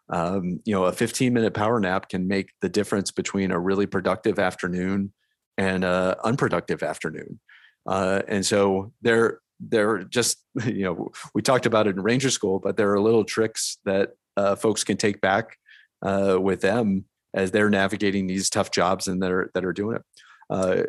[0.09, 3.85] um, you know, a 15 minute power nap can make the difference between a really
[3.85, 5.13] productive afternoon
[5.57, 7.39] and a unproductive afternoon.
[7.87, 12.59] Uh, and so there, there just you know we talked about it in ranger school
[12.59, 15.57] but there are little tricks that uh, folks can take back
[16.01, 19.97] uh, with them as they're navigating these tough jobs and that are that are doing
[19.97, 20.03] it
[20.49, 20.83] uh,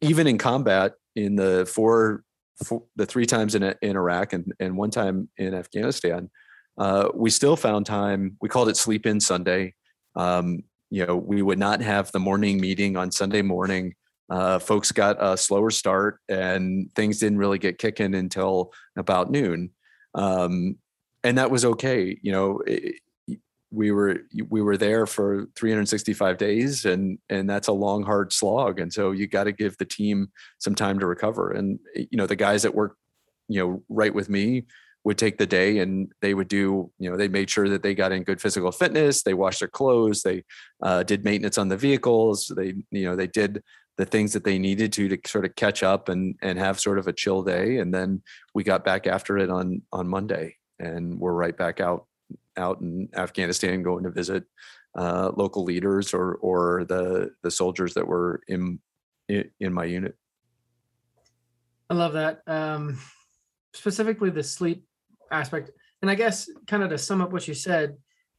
[0.00, 2.24] even in combat in the four,
[2.64, 6.30] four the three times in, in iraq and, and one time in afghanistan
[6.78, 8.36] uh, we still found time.
[8.40, 9.74] We called it sleep in sunday.
[10.16, 13.94] Um, you know we would not have the morning meeting on sunday morning.
[14.30, 19.70] Uh, folks got a slower start and things didn't really get kicking until about noon.
[20.14, 20.76] Um,
[21.22, 22.18] and that was okay.
[22.22, 22.60] You know
[23.74, 28.78] we were we were there for 365 days and and that's a long hard slog
[28.78, 32.26] and so you got to give the team some time to recover and you know
[32.26, 32.96] the guys that work
[33.48, 34.64] you know right with me
[35.04, 37.94] would take the day and they would do you know they made sure that they
[37.94, 40.42] got in good physical fitness they washed their clothes they
[40.82, 43.62] uh, did maintenance on the vehicles they you know they did
[43.96, 46.98] the things that they needed to to sort of catch up and and have sort
[46.98, 48.22] of a chill day and then
[48.54, 52.06] we got back after it on on monday and we're right back out
[52.56, 54.44] out in afghanistan going to visit
[54.96, 58.78] uh, local leaders or or the the soldiers that were in
[59.28, 60.16] in my unit
[61.90, 62.98] i love that um
[63.72, 64.84] specifically the sleep
[65.30, 65.70] aspect
[66.02, 67.96] and i guess kind of to sum up what you said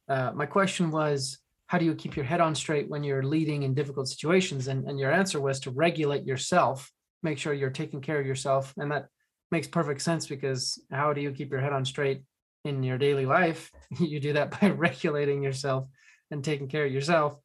[0.08, 3.64] uh, my question was how do you keep your head on straight when you're leading
[3.64, 4.68] in difficult situations?
[4.68, 6.90] And, and your answer was to regulate yourself,
[7.22, 8.72] make sure you're taking care of yourself.
[8.76, 9.06] And that
[9.50, 12.22] makes perfect sense because how do you keep your head on straight
[12.66, 13.70] in your daily life?
[14.00, 15.88] You do that by regulating yourself
[16.32, 17.38] and taking care of yourself.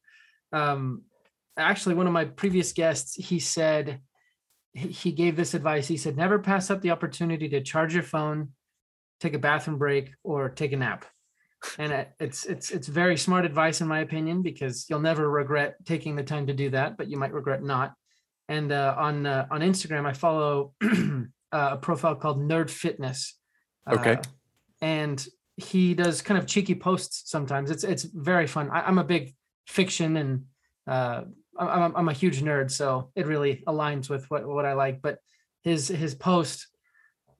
[0.52, 1.02] Um,
[1.56, 4.00] actually, one of my previous guests, he said,
[4.74, 5.86] he gave this advice.
[5.86, 8.48] He said, never pass up the opportunity to charge your phone,
[9.20, 11.04] take a bathroom break, or take a nap
[11.78, 16.16] and it's it's it's very smart advice in my opinion because you'll never regret taking
[16.16, 17.94] the time to do that but you might regret not
[18.48, 23.38] and uh, on uh, on instagram i follow uh, a profile called nerd fitness
[23.88, 24.22] okay uh,
[24.82, 29.04] and he does kind of cheeky posts sometimes it's it's very fun I, am a
[29.04, 29.34] big
[29.66, 30.44] fiction and
[30.86, 31.22] uh,
[31.58, 35.18] I'm, I'm a huge nerd so it really aligns with what, what i like but
[35.62, 36.66] his his post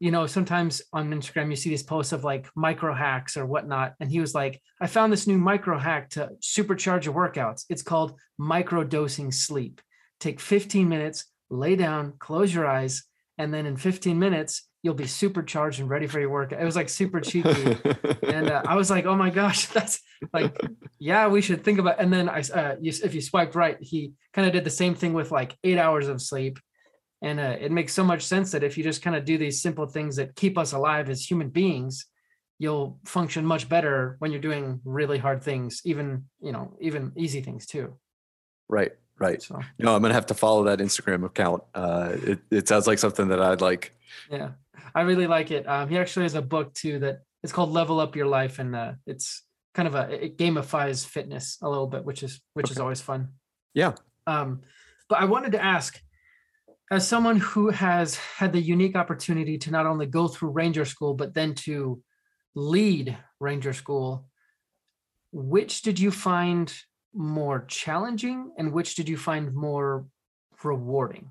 [0.03, 3.95] you know, sometimes on Instagram you see these posts of like micro hacks or whatnot.
[4.01, 7.67] And he was like, I found this new micro hack to supercharge your workouts.
[7.69, 9.81] It's called micro dosing sleep.
[10.19, 13.05] Take 15 minutes, lay down, close your eyes,
[13.39, 16.61] and then in 15 minutes, you'll be supercharged and ready for your workout.
[16.61, 17.79] It was like super cheeky.
[18.27, 20.01] and uh, I was like, oh my gosh, that's
[20.33, 20.57] like,
[20.99, 22.01] yeah, we should think about.
[22.01, 24.95] And then I, uh, you, if you swiped right, he kind of did the same
[24.95, 26.59] thing with like eight hours of sleep
[27.23, 29.63] and uh, it makes so much sense that if you just kind of do these
[29.63, 32.07] simple things that keep us alive as human beings
[32.63, 37.41] you'll function much better when you're doing really hard things, even you know, even easy
[37.41, 37.99] things too.
[38.69, 38.93] Right.
[39.19, 39.43] Right.
[39.43, 41.65] So No, I'm gonna have to follow that Instagram account.
[41.75, 43.93] Uh, it it sounds like something that I'd like.
[44.31, 44.51] yeah,
[44.95, 45.69] I really like it.
[45.69, 48.75] Um, he actually has a book too that it's called Level Up Your Life, and
[48.75, 49.43] uh, it's
[49.75, 53.29] kind of a it gamifies fitness a little bit, which is which is always fun.
[53.75, 53.95] Yeah.
[54.27, 54.63] Um,
[55.09, 56.01] but I wanted to ask,
[56.91, 61.15] as someone who has had the unique opportunity to not only go through Ranger School
[61.15, 62.03] but then to
[62.55, 64.27] lead Ranger School,
[65.33, 66.73] which did you find
[67.15, 70.07] more challenging, and which did you find more
[70.63, 71.31] rewarding?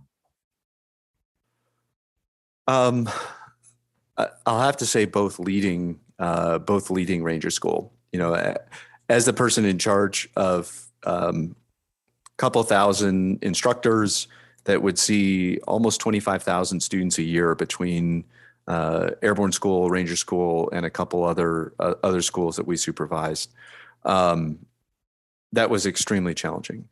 [2.67, 3.09] Um,
[4.45, 7.93] I'll have to say both leading, uh, both leading Ranger School.
[8.11, 8.55] You know,
[9.09, 11.55] as the person in charge of um,
[12.27, 14.27] a couple thousand instructors
[14.65, 18.25] that would see almost twenty five thousand students a year between
[18.67, 23.51] uh, Airborne School, Ranger School, and a couple other uh, other schools that we supervised.
[24.03, 24.59] Um,
[25.53, 26.87] that was extremely challenging.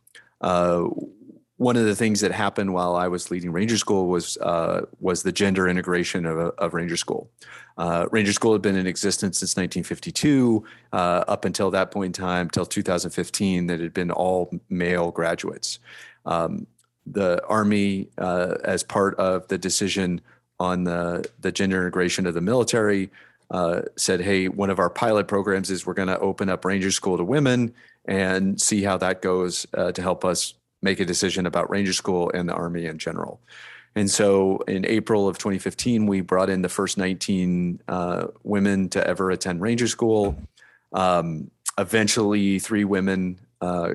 [1.59, 5.23] One of the things that happened while I was leading Ranger School was uh, was
[5.23, 7.29] the gender integration of, of Ranger School.
[7.77, 10.63] Uh, Ranger School had been in existence since 1952.
[10.93, 10.95] Uh,
[11.27, 15.79] up until that point in time, till 2015, that had been all male graduates.
[16.25, 16.65] Um,
[17.05, 20.21] the Army, uh, as part of the decision
[20.61, 23.09] on the the gender integration of the military,
[23.51, 26.91] uh, said, "Hey, one of our pilot programs is we're going to open up Ranger
[26.91, 27.73] School to women
[28.05, 32.31] and see how that goes uh, to help us make a decision about Ranger School
[32.33, 33.39] and the Army in general.
[33.95, 39.05] And so in April of 2015, we brought in the first 19 uh, women to
[39.05, 40.37] ever attend Ranger School.
[40.93, 43.93] Um, eventually, three women, uh,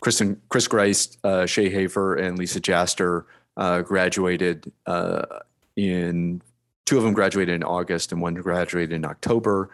[0.00, 3.24] Kristen, Chris Griest, uh, Shaye Haver, and Lisa Jaster,
[3.56, 5.40] uh, graduated uh,
[5.74, 6.40] in,
[6.84, 9.70] two of them graduated in August and one graduated in October.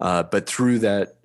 [0.00, 1.15] Uh, but through that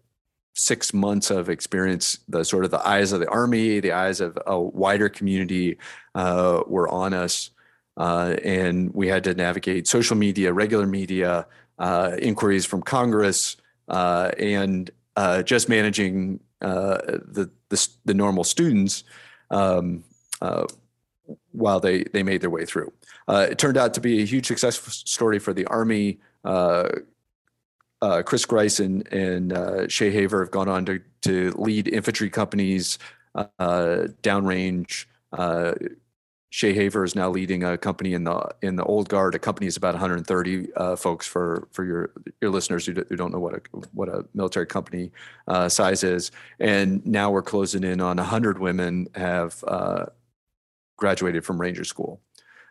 [0.54, 4.38] six months of experience, the sort of the eyes of the army, the eyes of
[4.46, 5.78] a wider community
[6.16, 7.52] uh, were on us,
[7.98, 11.46] uh, and we had to navigate social media, regular media,
[11.80, 19.04] uh, inquiries from Congress, uh, and uh, just managing uh, the, the the normal students
[19.50, 20.04] um,
[21.52, 22.92] while they they made their way through.
[23.28, 26.20] It turned out to be a huge success story for the army.
[26.44, 26.90] Uh,
[28.02, 32.30] uh, Chris Grice and, and uh, Shaye Haver have gone on to, to lead infantry
[32.30, 32.98] companies
[33.36, 33.46] uh,
[34.24, 35.06] downrange.
[35.32, 35.74] Uh,
[36.52, 39.36] Shaye Haver is now leading a company in the in the old guard.
[39.36, 42.12] A company is about 130 uh, folks for for your
[42.42, 43.62] your listeners who, do, who don't know what a
[43.94, 45.12] what a military company
[45.48, 46.32] uh, size is.
[46.60, 50.08] And now we're closing in on 100 women have uh,
[50.98, 52.20] graduated from Ranger School.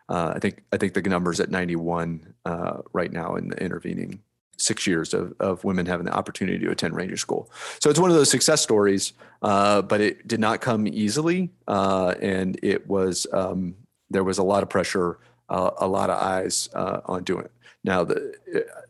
[0.07, 4.21] I think I think the number's at 91 uh, right now in the intervening
[4.61, 7.51] six years of, of women having the opportunity to attend Ranger School.
[7.79, 12.15] So it's one of those success stories, uh, but it did not come easily, uh,
[12.21, 13.75] and it was um,
[14.09, 15.19] there was a lot of pressure,
[15.49, 17.51] uh, a lot of eyes uh, on doing it.
[17.83, 18.35] Now the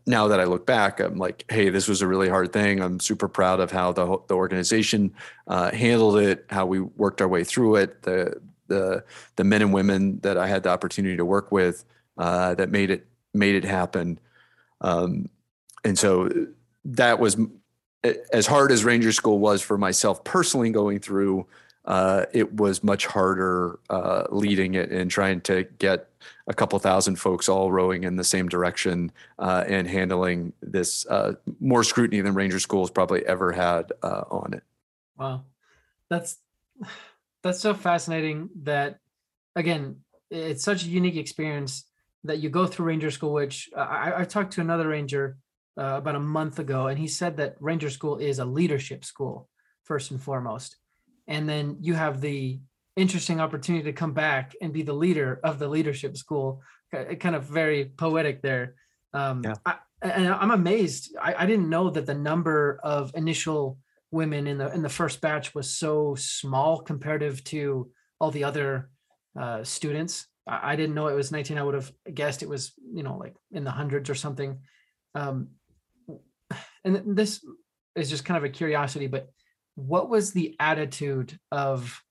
[0.06, 2.82] now that I look back, I'm like, hey, this was a really hard thing.
[2.82, 5.14] I'm super proud of how the the organization
[5.48, 9.04] uh, handled it, how we worked our way through it, the the
[9.36, 11.86] the men and women that I had the opportunity to work with
[12.18, 14.20] uh, that made it made it happen.
[14.82, 15.30] Um,
[15.84, 16.30] and so
[16.86, 17.38] that was
[18.34, 21.46] as hard as Ranger School was for myself personally going through.
[21.84, 26.10] Uh, it was much harder uh, leading it and trying to get
[26.48, 31.34] a couple thousand folks all rowing in the same direction uh, and handling this uh,
[31.60, 34.64] more scrutiny than Ranger School has probably ever had uh, on it.
[35.18, 35.44] Wow,
[36.10, 36.38] that's
[37.42, 38.50] that's so fascinating.
[38.64, 39.00] That
[39.56, 41.86] again, it's such a unique experience
[42.24, 43.34] that you go through Ranger School.
[43.34, 45.38] Which I, I talked to another Ranger
[45.78, 49.50] uh, about a month ago, and he said that Ranger School is a leadership school
[49.84, 50.78] first and foremost,
[51.28, 52.60] and then you have the
[52.96, 56.62] interesting opportunity to come back and be the leader of the leadership school.
[57.20, 58.76] Kind of very poetic there.
[59.14, 59.56] Um, Yeah.
[59.66, 61.16] I, and I'm amazed.
[61.22, 63.78] I, I didn't know that the number of initial
[64.10, 68.90] women in the in the first batch was so small comparative to all the other
[69.40, 70.28] uh, students.
[70.48, 71.58] I, I didn't know it was 19.
[71.58, 74.60] I would have guessed it was you know like in the hundreds or something.
[75.14, 75.50] Um,
[76.84, 77.46] and this
[77.96, 79.30] is just kind of a curiosity, but
[79.76, 82.02] what was the attitude of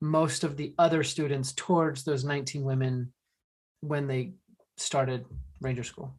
[0.00, 3.12] most of the other students towards those 19 women
[3.80, 4.32] when they
[4.76, 5.26] started
[5.60, 6.14] Ranger School?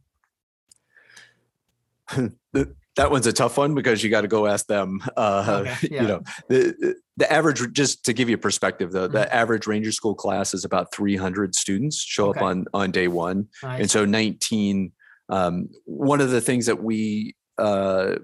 [2.52, 5.00] that one's a tough one because you got to go ask them.
[5.16, 6.02] Uh, Okay, yeah.
[6.02, 9.92] You know, the the average, just to give you a perspective, the the average Ranger
[9.92, 12.40] School class is about 300 students show Okay.
[12.40, 14.92] up on on day one, and so 19.
[15.28, 18.16] Um, one of the things that we uh,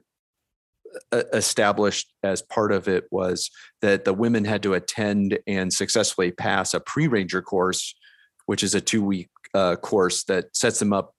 [1.33, 3.51] established as part of it was
[3.83, 7.95] that the women had to attend and successfully pass a pre-ranger course,
[8.47, 11.15] which is a two-week uh, course that sets them up,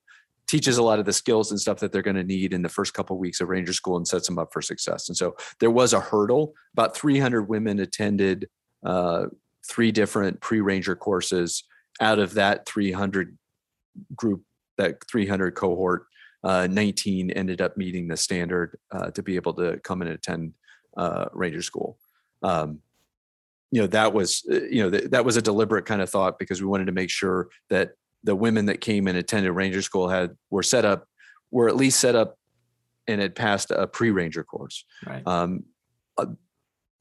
[0.47, 2.70] teaches a lot of the skills and stuff that they're going to need in the
[2.70, 5.09] first couple of weeks of ranger school and sets them up for success.
[5.09, 6.53] And so there was a hurdle.
[6.74, 8.47] About 300 women attended
[8.86, 9.26] uh,
[9.68, 11.63] three different pre-ranger courses.
[11.99, 13.38] Out of that 300
[14.15, 14.43] group,
[14.78, 16.05] that 300 cohort,
[16.43, 20.53] uh, 19 ended up meeting the standard uh, to be able to come and attend
[20.95, 21.97] uh, ranger school.
[22.43, 22.79] Um,
[23.71, 26.39] you know that was uh, you know th- that was a deliberate kind of thought
[26.39, 27.91] because we wanted to make sure that
[28.23, 31.07] the women that came and attended ranger school had were set up
[31.51, 32.38] were at least set up
[33.07, 34.85] and had passed a pre-ranger course.
[35.05, 35.25] Right.
[35.25, 35.63] Um,
[36.17, 36.27] uh,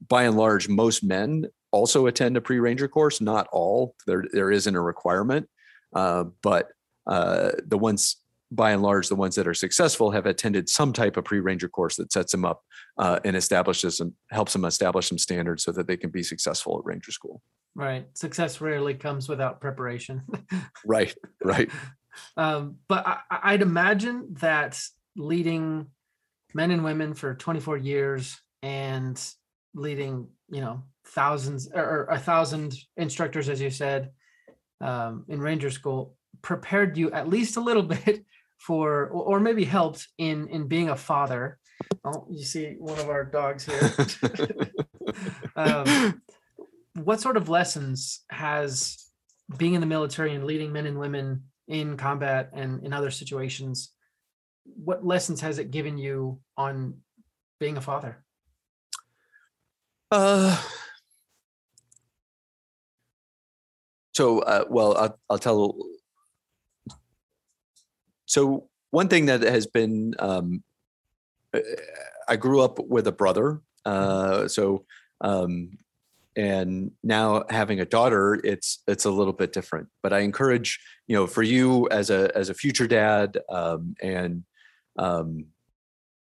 [0.07, 3.19] by and large, most men also attend a pre-ranger course.
[3.19, 3.95] Not all.
[4.05, 5.47] There there isn't a requirement,
[5.93, 6.69] uh, but
[7.07, 8.17] uh, the ones
[8.51, 11.97] by and large, the ones that are successful have attended some type of pre-ranger course
[11.97, 12.63] that sets them up
[12.97, 16.79] uh, and establishes and helps them establish some standards so that they can be successful
[16.79, 17.41] at ranger school.
[17.75, 18.07] Right.
[18.15, 20.23] Success rarely comes without preparation.
[20.85, 21.13] Right.
[21.43, 21.69] Right.
[22.37, 24.79] um, but I, I'd imagine that
[25.17, 25.87] leading
[26.53, 29.21] men and women for 24 years and
[29.73, 34.11] leading, you know, thousands or, or a thousand instructors, as you said,
[34.81, 38.25] um, in Ranger School, prepared you at least a little bit
[38.57, 41.59] for, or maybe helped in in being a father.
[42.03, 43.93] Oh, you see one of our dogs here.
[45.55, 46.21] um,
[46.95, 49.05] what sort of lessons has
[49.57, 53.93] being in the military and leading men and women in combat and in other situations
[54.83, 56.95] what lessons has it given you on
[57.59, 58.23] being a father
[60.09, 60.55] Uh,
[64.13, 65.75] so, uh, well, I'll, I'll tell.
[68.27, 70.63] So, one thing that has been, um,
[71.53, 71.59] uh,
[72.29, 73.61] I grew up with a brother.
[73.85, 74.85] Uh, so,
[75.21, 75.77] um,
[76.35, 79.87] and now having a daughter, it's it's a little bit different.
[80.03, 84.43] But I encourage, you know, for you as a as a future dad, um, and
[84.99, 85.45] um,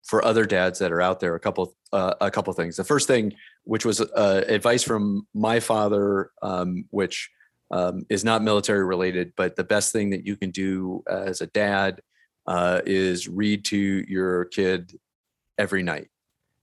[0.06, 2.76] for other dads that are out there, a couple uh, a couple things.
[2.76, 3.34] The first thing
[3.64, 7.30] which was uh, advice from my father, um, which
[7.70, 11.46] um, is not military related, but the best thing that you can do as a
[11.46, 12.00] dad
[12.46, 14.98] uh, is read to your kid
[15.58, 16.08] every night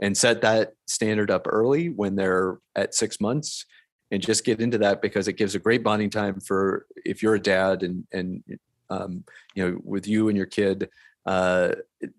[0.01, 3.66] and set that standard up early when they're at six months
[4.12, 7.36] and just get into that because it gives a great bonding time for if you're
[7.36, 8.43] a dad and and
[8.89, 9.24] um,
[9.56, 10.89] you know with you and your kid
[11.26, 11.72] uh,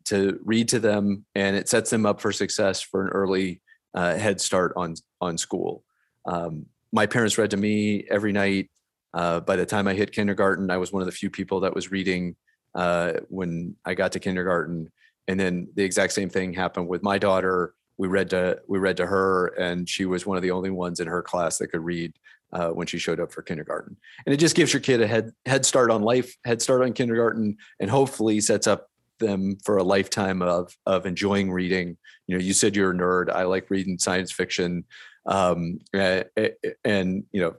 [0.05, 3.61] to read to them and it sets them up for success for an early
[3.95, 5.85] uh, head start on on school.
[6.25, 8.71] Um, my parents read to me every night.
[9.15, 11.75] Uh, by the time I hit kindergarten, I was one of the few people that
[11.75, 12.37] was reading
[12.75, 14.91] uh, when I got to kindergarten.
[15.29, 17.75] And then the exact same thing happened with my daughter.
[17.99, 21.01] We read to we read to her, and she was one of the only ones
[21.01, 22.13] in her class that could read
[22.53, 23.97] uh, when she showed up for kindergarten.
[24.27, 26.93] And it just gives your kid a head head start on life, head start on
[26.93, 31.97] kindergarten, and hopefully sets up them for a lifetime of of enjoying reading.
[32.27, 33.31] You know, you said you're a nerd.
[33.31, 34.85] I like reading science fiction,
[35.27, 37.57] um, and you know,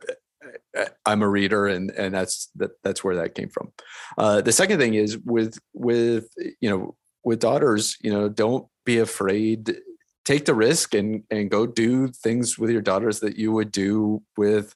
[1.05, 3.72] I'm a reader, and and that's that that's where that came from.
[4.18, 6.30] Uh, the second thing is with with
[6.61, 9.78] you know with daughters, you know, don't be afraid.
[10.26, 14.22] Take the risk and and go do things with your daughters that you would do
[14.38, 14.76] with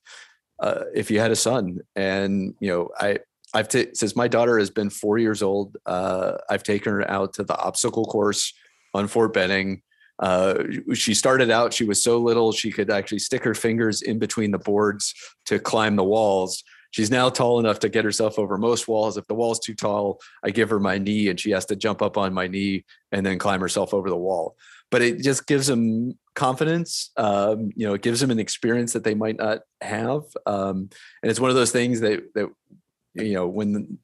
[0.59, 1.79] uh, if you had a son.
[1.95, 3.19] And you know, I
[3.53, 7.33] I've ta- since my daughter has been four years old, uh, I've taken her out
[7.33, 8.53] to the obstacle course
[8.93, 9.81] on Fort Benning.
[10.21, 10.63] Uh,
[10.93, 14.51] she started out, she was so little, she could actually stick her fingers in between
[14.51, 15.15] the boards
[15.47, 16.63] to climb the walls.
[16.91, 19.17] She's now tall enough to get herself over most walls.
[19.17, 22.01] If the wall's too tall, I give her my knee and she has to jump
[22.01, 24.55] up on my knee and then climb herself over the wall.
[24.91, 27.11] But it just gives them confidence.
[27.17, 30.23] Um, you know, it gives them an experience that they might not have.
[30.45, 30.89] Um,
[31.23, 32.49] and it's one of those things that that
[33.13, 33.97] you know when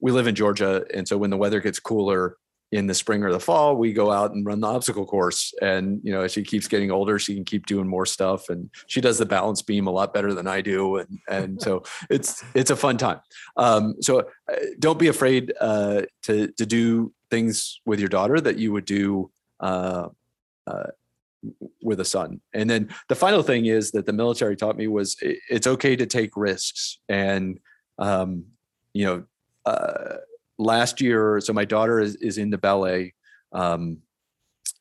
[0.00, 2.36] we live in Georgia, and so when the weather gets cooler
[2.74, 5.54] in the spring or the fall, we go out and run the obstacle course.
[5.62, 8.68] And you know, as she keeps getting older, she can keep doing more stuff, and
[8.88, 10.96] she does the balance beam a lot better than I do.
[10.96, 13.20] And and so it's it's a fun time.
[13.56, 14.20] Um, so
[14.50, 18.86] uh, don't be afraid uh, to to do things with your daughter that you would
[18.86, 19.30] do.
[19.60, 20.08] Uh,
[20.66, 20.90] uh,
[21.82, 22.40] with a son.
[22.54, 26.06] And then the final thing is that the military taught me was it's okay to
[26.06, 26.98] take risks.
[27.06, 27.60] And
[27.98, 28.46] um,
[28.94, 29.24] you know,
[29.66, 30.16] uh,
[30.58, 33.14] last year, so my daughter is, is the ballet.
[33.52, 33.98] Um,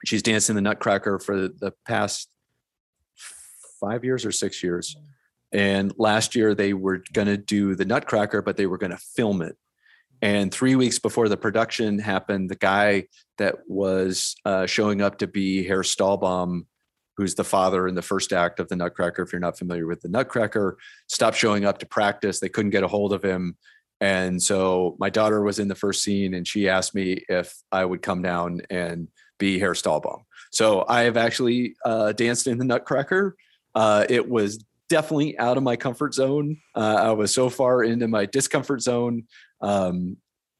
[0.06, 2.30] she's danced in the Nutcracker for the, the past
[3.80, 4.96] five years or six years.
[5.52, 8.98] And last year they were going to do the Nutcracker, but they were going to
[8.98, 9.56] film it.
[10.22, 13.08] And three weeks before the production happened, the guy
[13.38, 16.66] that was uh, showing up to be Herr Stahlbaum,
[17.18, 20.02] who's the father in the first act of the Nutcracker, if you're not familiar with
[20.02, 22.40] the Nutcracker, stopped showing up to practice.
[22.40, 23.58] They couldn't get a hold of him.
[24.04, 27.86] And so my daughter was in the first scene and she asked me if I
[27.86, 29.08] would come down and
[29.40, 30.24] be Herr Stahlbaum.
[30.52, 33.38] So I have actually uh, danced in the Nutcracker.
[33.74, 36.58] Uh, it was definitely out of my comfort zone.
[36.76, 39.24] Uh, I was so far into my discomfort zone.
[39.62, 40.18] Um,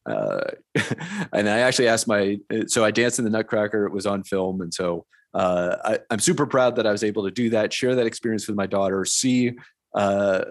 [0.08, 0.44] uh,
[1.34, 3.84] and I actually asked my, so I danced in the Nutcracker.
[3.84, 7.24] It was on film, and so uh, I, am super proud that I was able
[7.24, 9.52] to do that, share that experience with my daughter, see
[9.94, 10.44] uh,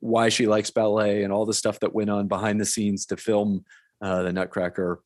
[0.00, 3.16] why she likes ballet and all the stuff that went on behind the scenes to
[3.16, 3.64] film
[4.00, 5.00] uh, the Nutcracker.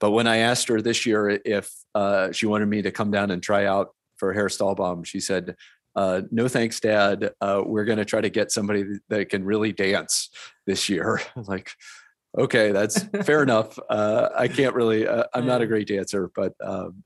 [0.00, 3.30] But when I asked her this year if uh, she wanted me to come down
[3.30, 5.54] and try out for Herr Stahlbaum, she said,
[5.94, 7.32] uh, no thanks, Dad.
[7.40, 10.30] Uh, we're going to try to get somebody that can really dance
[10.66, 11.20] this year.
[11.36, 11.70] like,
[12.36, 13.78] okay, that's fair enough.
[13.90, 15.06] Uh, I can't really.
[15.06, 16.54] Uh, I'm not a great dancer, but.
[16.62, 17.04] Um,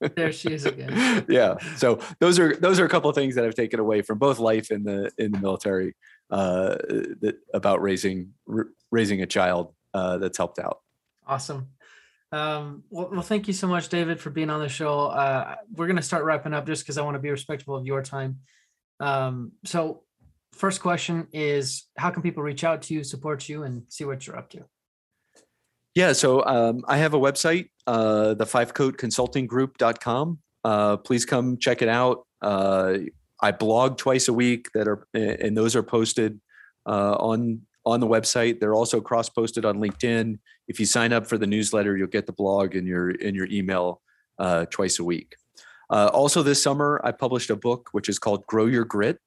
[0.00, 1.24] there she is again.
[1.28, 1.56] yeah.
[1.76, 4.38] So those are those are a couple of things that I've taken away from both
[4.38, 5.94] life in the in the military
[6.30, 6.76] uh,
[7.20, 10.80] that about raising r- raising a child uh, that's helped out.
[11.26, 11.68] Awesome.
[12.30, 15.06] Um, well, well, thank you so much, David, for being on the show.
[15.06, 17.86] Uh, we're going to start wrapping up just because I want to be respectful of
[17.86, 18.40] your time.
[19.00, 20.02] Um, so,
[20.52, 24.26] first question is how can people reach out to you, support you, and see what
[24.26, 24.64] you're up to?
[25.98, 30.38] Yeah, so um, I have a website, uh, the fivecoatconsultinggroup.com.
[30.62, 32.24] Uh, please come check it out.
[32.40, 32.98] Uh,
[33.42, 36.40] I blog twice a week that are, and those are posted
[36.86, 38.60] uh, on on the website.
[38.60, 40.38] They're also cross posted on LinkedIn.
[40.68, 43.48] If you sign up for the newsletter, you'll get the blog in your in your
[43.50, 44.00] email
[44.38, 45.34] uh, twice a week.
[45.90, 49.18] Uh, also, this summer, I published a book which is called "Grow Your Grit,"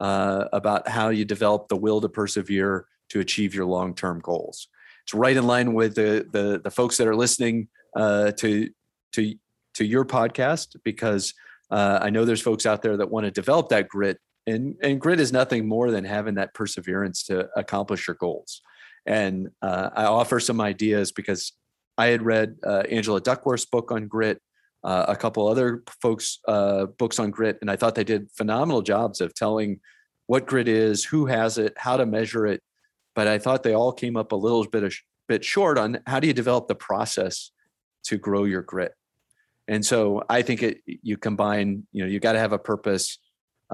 [0.00, 4.68] uh, about how you develop the will to persevere to achieve your long term goals.
[5.04, 8.70] It's right in line with the the, the folks that are listening uh, to
[9.12, 9.34] to
[9.74, 11.34] to your podcast because
[11.70, 15.00] uh, I know there's folks out there that want to develop that grit and and
[15.00, 18.62] grit is nothing more than having that perseverance to accomplish your goals.
[19.06, 21.52] And uh, i offer some ideas because
[21.98, 24.40] i had read uh, angela duckworth's book on grit
[24.82, 28.80] uh, a couple other folks uh, books on grit and i thought they did phenomenal
[28.80, 29.78] jobs of telling
[30.26, 32.62] what grit is who has it how to measure it
[33.14, 34.94] but i thought they all came up a little bit of,
[35.28, 37.50] bit short on how do you develop the process
[38.02, 38.92] to grow your grit
[39.68, 43.18] and so i think it you combine you know you got to have a purpose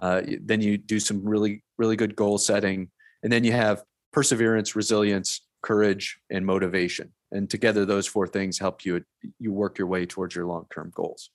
[0.00, 2.90] uh, then you do some really, really good goal setting.
[3.22, 3.82] And then you have
[4.12, 7.12] perseverance, resilience, courage, and motivation.
[7.32, 9.04] And together, those four things help you
[9.38, 11.30] you work your way towards your long term goals.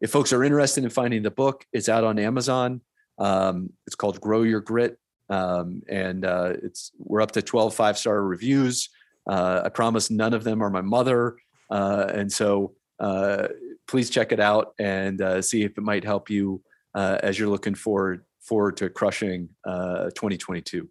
[0.00, 2.80] If folks are interested in finding the book, it's out on Amazon.
[3.18, 4.98] Um, it's called Grow Your Grit,
[5.32, 8.90] um, and uh, it's we're up to 12 five star reviews.
[9.26, 11.38] Uh, I promise none of them are my mother,
[11.70, 13.48] uh, and so uh,
[13.86, 16.62] please check it out and uh, see if it might help you
[16.94, 20.86] uh, as you're looking forward forward to crushing uh, 2022.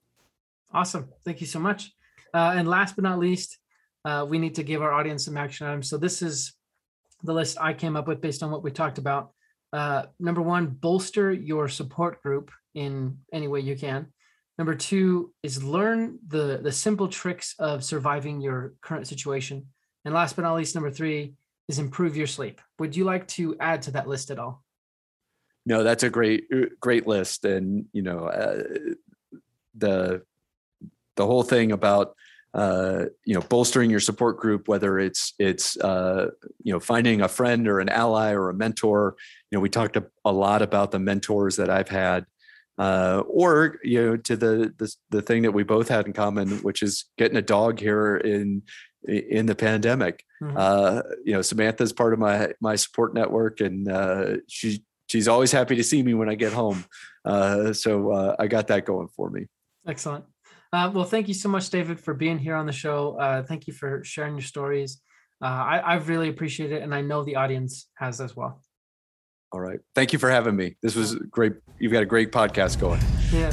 [0.73, 1.91] Awesome, thank you so much.
[2.33, 3.59] And last but not least,
[4.27, 5.87] we need to give our audience some action items.
[5.87, 6.53] So this is
[7.23, 9.33] the list I came up with based on what we talked about.
[10.19, 14.07] Number one, bolster your support group in any way you can.
[14.61, 19.65] Number two is learn the the simple tricks of surviving your current situation.
[20.05, 21.33] And last but not least, number three
[21.67, 22.61] is improve your sleep.
[22.77, 24.63] Would you like to add to that list at all?
[25.65, 28.63] no, that's a great uh, great list, and you know uh,
[29.75, 30.23] the
[31.15, 32.15] the whole thing about
[32.53, 36.27] uh, you know bolstering your support group, whether it's it's uh,
[36.63, 39.15] you know finding a friend or an ally or a mentor.
[39.51, 42.25] You know, we talked a, a lot about the mentors that I've had.
[42.81, 46.49] Uh, or you know to the, the the thing that we both had in common,
[46.63, 48.63] which is getting a dog here in
[49.07, 50.23] in the pandemic.
[50.41, 50.57] Mm-hmm.
[50.57, 55.51] Uh, you know, Samantha's part of my my support network, and uh, she she's always
[55.51, 56.83] happy to see me when I get home.
[57.23, 59.45] Uh, so uh, I got that going for me.
[59.85, 60.25] Excellent.
[60.73, 63.17] Uh, well, thank you so much, David, for being here on the show.
[63.19, 65.01] Uh, thank you for sharing your stories.
[65.41, 68.61] Uh, I, I really appreciate it, and I know the audience has as well.
[69.51, 69.79] All right.
[69.95, 70.75] Thank you for having me.
[70.81, 71.53] This was great.
[71.77, 73.01] You've got a great podcast going.
[73.31, 73.51] Yeah.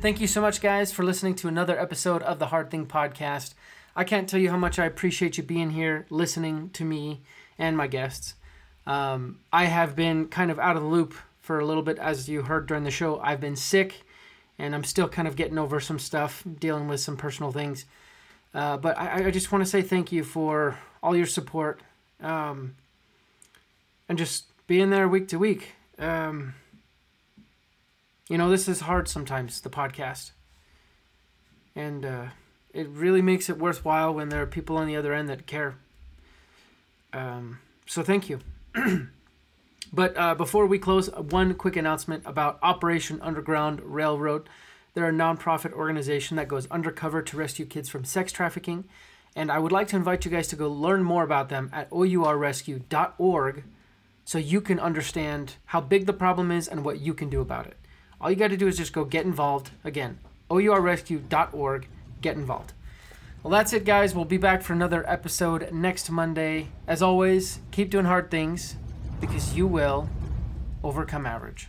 [0.00, 3.54] Thank you so much, guys, for listening to another episode of the Hard Thing Podcast.
[3.94, 7.20] I can't tell you how much I appreciate you being here, listening to me
[7.58, 8.34] and my guests.
[8.86, 12.28] Um, I have been kind of out of the loop for a little bit, as
[12.28, 13.18] you heard during the show.
[13.20, 14.02] I've been sick,
[14.58, 17.84] and I'm still kind of getting over some stuff, dealing with some personal things.
[18.54, 21.80] Uh, but I, I just want to say thank you for all your support
[22.20, 22.76] um,
[24.08, 25.74] and just being there week to week.
[25.98, 26.54] Um,
[28.28, 30.32] you know, this is hard sometimes, the podcast.
[31.74, 32.26] and uh,
[32.74, 35.76] it really makes it worthwhile when there are people on the other end that care.
[37.12, 38.40] Um, so thank you.
[39.92, 44.48] but uh, before we close, one quick announcement about Operation Underground Railroad.
[44.94, 48.84] They're a nonprofit organization that goes undercover to rescue kids from sex trafficking.
[49.36, 51.88] And I would like to invite you guys to go learn more about them at
[51.90, 53.64] ourrescue.org
[54.28, 57.66] so you can understand how big the problem is and what you can do about
[57.66, 57.78] it.
[58.20, 59.70] All you got to do is just go get involved.
[59.84, 60.18] Again,
[60.50, 61.88] ourrescue.org,
[62.20, 62.74] get involved.
[63.42, 64.14] Well, that's it, guys.
[64.14, 66.68] We'll be back for another episode next Monday.
[66.86, 68.76] As always, keep doing hard things
[69.18, 70.10] because you will
[70.84, 71.68] overcome average.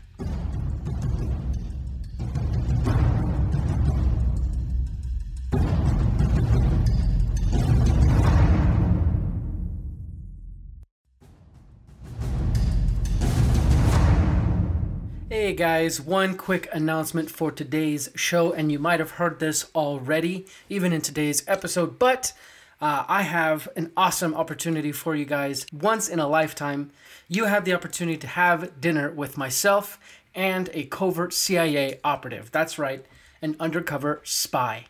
[15.41, 20.45] Hey guys, one quick announcement for today's show, and you might have heard this already,
[20.67, 22.33] even in today's episode, but
[22.81, 25.65] uh, I have an awesome opportunity for you guys.
[25.71, 26.91] Once in a lifetime,
[27.29, 29.97] you have the opportunity to have dinner with myself
[30.35, 32.51] and a covert CIA operative.
[32.51, 33.05] That's right,
[33.41, 34.87] an undercover spy.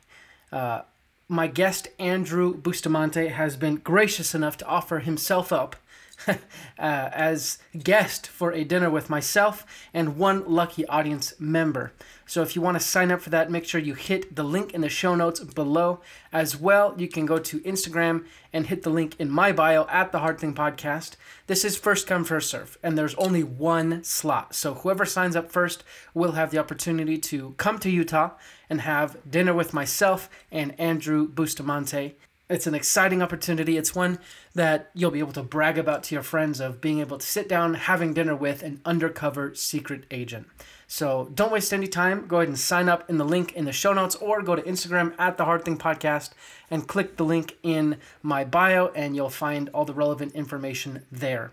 [0.52, 0.82] Uh,
[1.28, 5.76] my guest, Andrew Bustamante, has been gracious enough to offer himself up
[6.28, 6.36] uh,
[6.78, 11.94] as guest for a dinner with myself and one lucky audience member.
[12.26, 14.74] So if you want to sign up for that, make sure you hit the link
[14.74, 16.02] in the show notes below.
[16.32, 20.12] As well, you can go to Instagram and hit the link in my bio at
[20.12, 21.16] the Hard Thing Podcast.
[21.48, 24.54] This is first come, first serve, and there's only one slot.
[24.54, 28.32] So whoever signs up first will have the opportunity to come to Utah
[28.70, 32.16] and have dinner with myself and Andrew Bustamante.
[32.50, 33.78] It's an exciting opportunity.
[33.78, 34.18] It's one
[34.56, 37.48] that you'll be able to brag about to your friends of being able to sit
[37.48, 40.48] down having dinner with an undercover secret agent.
[40.88, 42.26] So don't waste any time.
[42.26, 44.64] Go ahead and sign up in the link in the show notes or go to
[44.64, 46.32] Instagram at the Hard Thing Podcast
[46.72, 51.52] and click the link in my bio and you'll find all the relevant information there.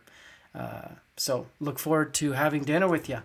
[0.55, 0.89] Uh,
[1.19, 3.21] so look forward to having dinner with you.